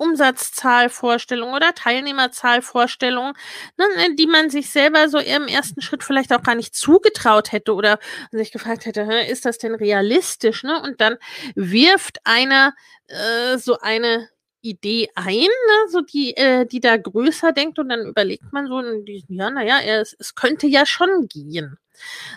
Umsatzzahlvorstellungen 0.00 1.54
oder 1.54 1.74
Teilnehmerzahlvorstellungen, 1.74 3.34
ne, 3.76 3.84
ne, 3.96 4.14
die 4.16 4.26
man 4.26 4.48
sich 4.50 4.70
selber 4.70 5.08
so 5.08 5.18
im 5.18 5.46
ersten 5.46 5.82
Schritt 5.82 6.02
vielleicht 6.02 6.32
auch 6.32 6.42
gar 6.42 6.54
nicht 6.54 6.74
zugetraut 6.74 7.52
hätte 7.52 7.74
oder 7.74 7.98
sich 8.30 8.50
gefragt 8.50 8.86
hätte, 8.86 9.02
ist 9.28 9.44
das 9.44 9.58
denn 9.58 9.74
realistisch? 9.74 10.62
Ne? 10.62 10.80
Und 10.82 11.00
dann 11.00 11.16
wirft 11.54 12.18
einer 12.24 12.74
äh, 13.08 13.58
so 13.58 13.78
eine 13.80 14.28
Idee 14.62 15.08
ein, 15.14 15.34
ne, 15.36 15.88
so 15.90 16.00
die, 16.00 16.36
äh, 16.36 16.66
die 16.66 16.80
da 16.80 16.96
größer 16.96 17.52
denkt 17.52 17.78
und 17.78 17.90
dann 17.90 18.06
überlegt 18.06 18.52
man 18.52 18.66
so, 18.66 18.82
ja, 19.28 19.50
naja, 19.50 19.80
es, 19.80 20.16
es 20.18 20.34
könnte 20.34 20.66
ja 20.66 20.86
schon 20.86 21.28
gehen. 21.28 21.78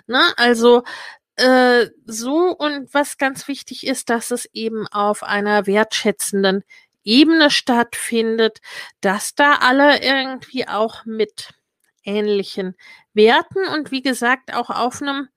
Ne? 0.08 0.22
Also 0.38 0.84
äh, 1.36 1.88
so 2.06 2.56
und 2.58 2.94
was 2.94 3.18
ganz 3.18 3.48
wichtig 3.48 3.88
ist, 3.88 4.10
dass 4.10 4.32
es 4.32 4.46
eben 4.54 4.88
auf 4.88 5.24
einer 5.24 5.66
wertschätzenden 5.66 6.64
Ebene 7.04 7.50
stattfindet, 7.50 8.60
dass 9.02 9.36
da 9.36 9.56
alle 9.56 10.02
irgendwie 10.02 10.68
auch 10.68 11.06
mit 11.06 11.50
ähnlichen 12.04 12.76
Werten 13.14 13.68
und 13.74 13.92
wie 13.92 14.02
gesagt 14.02 14.54
auch 14.54 14.70
auf 14.70 15.02
einem 15.02 15.30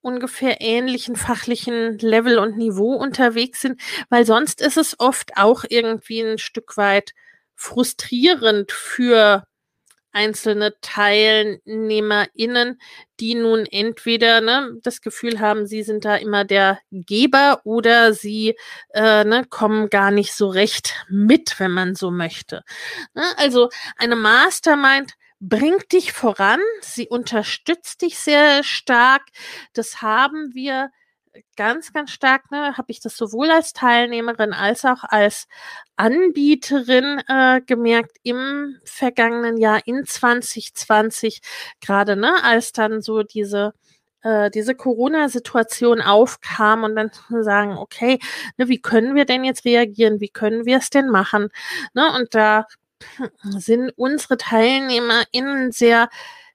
ungefähr 0.00 0.60
ähnlichen 0.60 1.16
fachlichen 1.16 1.98
Level 1.98 2.38
und 2.38 2.56
Niveau 2.56 2.94
unterwegs 2.94 3.60
sind, 3.60 3.80
weil 4.08 4.24
sonst 4.24 4.60
ist 4.60 4.76
es 4.76 4.98
oft 5.00 5.36
auch 5.36 5.64
irgendwie 5.68 6.20
ein 6.20 6.38
Stück 6.38 6.76
weit 6.76 7.12
frustrierend 7.56 8.70
für 8.72 9.44
einzelne 10.18 10.74
TeilnehmerInnen, 10.80 12.80
die 13.20 13.36
nun 13.36 13.66
entweder 13.66 14.40
ne, 14.40 14.76
das 14.82 15.00
Gefühl 15.00 15.38
haben, 15.38 15.64
sie 15.64 15.84
sind 15.84 16.04
da 16.04 16.16
immer 16.16 16.44
der 16.44 16.80
Geber 16.90 17.60
oder 17.62 18.12
sie 18.12 18.56
äh, 18.94 19.22
ne, 19.22 19.44
kommen 19.48 19.90
gar 19.90 20.10
nicht 20.10 20.34
so 20.34 20.48
recht 20.48 21.06
mit, 21.08 21.60
wenn 21.60 21.70
man 21.70 21.94
so 21.94 22.10
möchte. 22.10 22.64
Ne, 23.14 23.22
also 23.36 23.68
eine 23.96 24.16
Mastermind 24.16 25.12
bringt 25.38 25.92
dich 25.92 26.12
voran, 26.12 26.58
sie 26.80 27.06
unterstützt 27.06 28.02
dich 28.02 28.18
sehr 28.18 28.64
stark. 28.64 29.22
Das 29.72 30.02
haben 30.02 30.52
wir 30.52 30.90
ganz, 31.56 31.92
ganz 31.92 32.10
stark, 32.10 32.50
ne, 32.50 32.76
habe 32.76 32.90
ich 32.90 33.00
das 33.00 33.16
sowohl 33.16 33.50
als 33.50 33.72
Teilnehmerin 33.72 34.52
als 34.52 34.84
auch 34.84 35.04
als 35.04 35.46
Anbieterin 35.96 37.22
äh, 37.28 37.60
gemerkt 37.62 38.18
im 38.22 38.78
vergangenen 38.84 39.56
Jahr 39.58 39.80
in 39.86 40.04
2020, 40.06 41.40
gerade 41.80 42.16
ne, 42.16 42.42
als 42.44 42.72
dann 42.72 43.02
so 43.02 43.22
diese 43.22 43.72
äh, 44.22 44.50
diese 44.50 44.74
Corona-Situation 44.74 46.00
aufkam 46.00 46.84
und 46.84 46.96
dann 46.96 47.10
sagen, 47.42 47.76
okay, 47.78 48.18
ne, 48.56 48.68
wie 48.68 48.80
können 48.80 49.14
wir 49.14 49.24
denn 49.24 49.44
jetzt 49.44 49.64
reagieren? 49.64 50.20
Wie 50.20 50.28
können 50.28 50.66
wir 50.66 50.78
es 50.78 50.90
denn 50.90 51.08
machen? 51.08 51.50
Ne, 51.94 52.12
und 52.16 52.34
da 52.34 52.66
sind 53.42 53.92
unsere 53.96 54.36
TeilnehmerInnen 54.36 55.72
sehr 55.72 56.08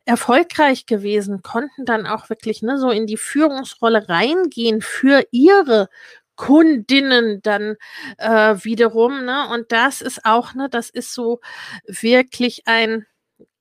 erfolgreich 0.06 0.86
gewesen, 0.86 1.42
konnten 1.42 1.86
dann 1.86 2.06
auch 2.06 2.30
wirklich 2.30 2.62
ne, 2.62 2.78
so 2.78 2.90
in 2.90 3.08
die 3.08 3.18
Führungsrolle 3.18 4.10
reingehen 4.10 4.82
für 4.82 5.24
ihre 5.32 5.90
Kundinnen 6.36 7.42
dann 7.42 7.76
äh, 8.18 8.56
wiederum. 8.64 9.26
Ne? 9.26 9.48
Und 9.50 9.72
das 9.72 10.02
ist 10.02 10.26
auch, 10.26 10.54
ne, 10.56 10.70
das 10.70 10.90
ist 10.90 11.14
so 11.14 11.40
wirklich 11.86 12.64
ein 12.66 13.06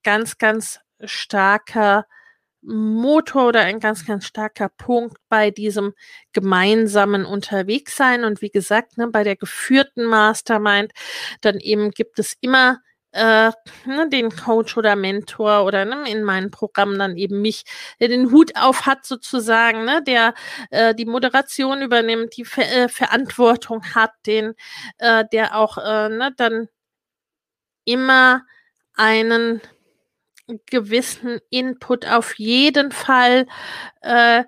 ganz, 0.03 0.37
ganz 0.37 0.79
starker 1.03 2.05
Motor 2.61 3.49
oder 3.49 3.61
ein 3.61 3.79
ganz, 3.79 4.05
ganz 4.05 4.25
starker 4.25 4.69
Punkt 4.69 5.17
bei 5.29 5.51
diesem 5.51 5.93
gemeinsamen 6.31 7.25
Unterwegssein. 7.25 8.23
Und 8.23 8.41
wie 8.41 8.49
gesagt, 8.49 8.97
ne, 8.97 9.07
bei 9.07 9.23
der 9.23 9.35
geführten 9.35 10.05
Mastermind, 10.05 10.93
dann 11.41 11.59
eben 11.59 11.91
gibt 11.91 12.19
es 12.19 12.35
immer 12.41 12.79
äh, 13.13 13.51
ne, 13.85 14.09
den 14.09 14.31
Coach 14.31 14.77
oder 14.77 14.95
Mentor 14.95 15.65
oder 15.65 15.85
ne, 15.85 16.09
in 16.09 16.23
meinen 16.23 16.51
Programmen 16.51 16.99
dann 16.99 17.17
eben 17.17 17.41
mich, 17.41 17.63
der 17.99 18.09
den 18.09 18.31
Hut 18.31 18.53
auf 18.57 18.85
hat 18.85 19.05
sozusagen, 19.05 19.85
ne, 19.85 20.03
der 20.03 20.33
äh, 20.71 20.95
die 20.95 21.05
Moderation 21.05 21.81
übernimmt, 21.81 22.35
die 22.37 22.45
Ver 22.45 22.63
äh, 22.71 22.89
Verantwortung 22.89 23.83
hat, 23.95 24.11
den, 24.25 24.53
äh, 24.97 25.25
der 25.31 25.55
auch 25.57 25.77
äh, 25.77 26.09
ne, 26.09 26.31
dann 26.37 26.67
immer 27.85 28.43
einen 28.95 29.61
gewissen 30.65 31.39
Input 31.49 32.05
auf 32.07 32.37
jeden 32.37 32.91
Fall 32.91 33.47
äh, 34.01 34.43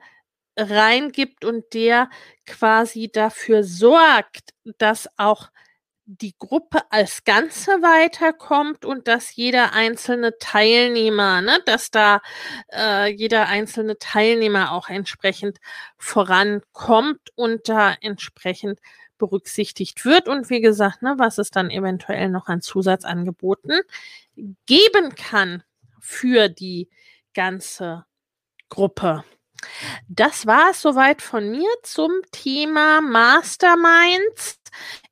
reingibt 0.57 1.45
und 1.45 1.73
der 1.73 2.09
quasi 2.45 3.09
dafür 3.11 3.63
sorgt, 3.63 4.53
dass 4.77 5.09
auch 5.17 5.49
die 6.05 6.35
Gruppe 6.37 6.81
als 6.91 7.23
Ganze 7.23 7.71
weiterkommt 7.81 8.85
und 8.85 9.07
dass 9.07 9.35
jeder 9.35 9.73
einzelne 9.73 10.37
Teilnehmer, 10.37 11.41
ne, 11.41 11.59
dass 11.65 11.89
da 11.89 12.21
äh, 12.71 13.11
jeder 13.11 13.47
einzelne 13.47 13.97
Teilnehmer 13.97 14.71
auch 14.71 14.89
entsprechend 14.89 15.59
vorankommt 15.97 17.31
und 17.35 17.67
da 17.69 17.95
entsprechend 18.01 18.79
berücksichtigt 19.17 20.05
wird 20.05 20.27
und 20.27 20.49
wie 20.49 20.61
gesagt, 20.61 21.01
ne, 21.01 21.15
was 21.17 21.37
es 21.37 21.49
dann 21.49 21.71
eventuell 21.71 22.29
noch 22.29 22.47
an 22.47 22.61
Zusatzangeboten 22.61 23.81
geben 24.65 25.15
kann 25.15 25.63
für 25.99 26.49
die 26.49 26.89
ganze 27.33 28.05
Gruppe. 28.69 29.23
Das 30.07 30.45
war 30.45 30.71
es 30.71 30.81
soweit 30.81 31.21
von 31.21 31.49
mir 31.49 31.69
zum 31.81 32.11
Thema 32.31 33.01
Masterminds. 33.01 34.59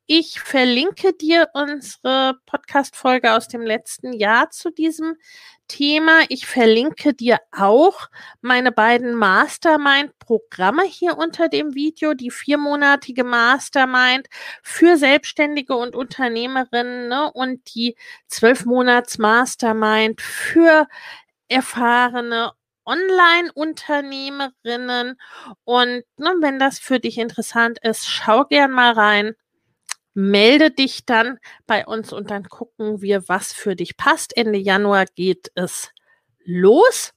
Ich 0.06 0.38
verlinke 0.38 1.14
dir 1.14 1.48
unsere 1.54 2.38
Podcast-Folge 2.44 3.32
aus 3.32 3.48
dem 3.48 3.62
letzten 3.62 4.12
Jahr 4.12 4.50
zu 4.50 4.70
diesem 4.70 5.16
Thema. 5.66 6.24
Ich 6.28 6.46
verlinke 6.46 7.14
dir 7.14 7.38
auch 7.52 8.10
meine 8.42 8.70
beiden 8.70 9.14
Mastermind-Programme 9.14 10.82
hier 10.82 11.16
unter 11.16 11.48
dem 11.48 11.74
Video. 11.74 12.12
Die 12.12 12.30
viermonatige 12.30 13.24
Mastermind 13.24 14.28
für 14.62 14.98
Selbstständige 14.98 15.74
und 15.74 15.96
Unternehmerinnen 15.96 17.08
ne, 17.08 17.32
und 17.32 17.74
die 17.74 17.96
zwölf 18.28 18.66
Monats 18.66 19.16
Mastermind 19.16 20.20
für 20.20 20.86
erfahrene 21.48 22.52
Online-Unternehmerinnen. 22.84 25.18
Und 25.64 26.04
ne, 26.18 26.34
wenn 26.40 26.58
das 26.58 26.78
für 26.78 27.00
dich 27.00 27.16
interessant 27.16 27.78
ist, 27.80 28.06
schau 28.06 28.44
gern 28.44 28.70
mal 28.70 28.92
rein 28.92 29.34
melde 30.14 30.70
dich 30.70 31.04
dann 31.04 31.38
bei 31.66 31.86
uns 31.86 32.12
und 32.12 32.30
dann 32.30 32.44
gucken 32.48 33.02
wir, 33.02 33.28
was 33.28 33.52
für 33.52 33.76
dich 33.76 33.96
passt. 33.96 34.36
Ende 34.36 34.58
Januar 34.58 35.06
geht 35.06 35.50
es 35.54 35.90
los. 36.44 37.12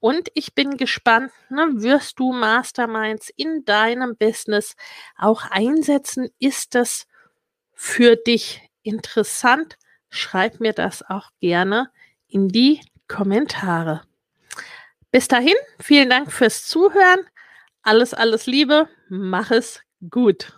Und 0.00 0.28
ich 0.34 0.54
bin 0.54 0.76
gespannt, 0.76 1.32
ne, 1.50 1.68
wirst 1.74 2.18
du 2.18 2.32
Masterminds 2.32 3.30
in 3.36 3.64
deinem 3.64 4.16
Business 4.16 4.76
auch 5.16 5.44
einsetzen? 5.50 6.28
Ist 6.38 6.74
das 6.74 7.06
für 7.74 8.16
dich 8.16 8.62
interessant? 8.82 9.76
Schreib 10.08 10.60
mir 10.60 10.72
das 10.72 11.02
auch 11.02 11.30
gerne 11.40 11.90
in 12.28 12.48
die 12.48 12.80
Kommentare. 13.08 14.02
Bis 15.10 15.28
dahin, 15.28 15.56
vielen 15.80 16.10
Dank 16.10 16.32
fürs 16.32 16.66
Zuhören. 16.66 17.20
Alles, 17.82 18.14
alles 18.14 18.46
Liebe. 18.46 18.88
Mach 19.08 19.50
es 19.50 19.82
gut. 20.10 20.57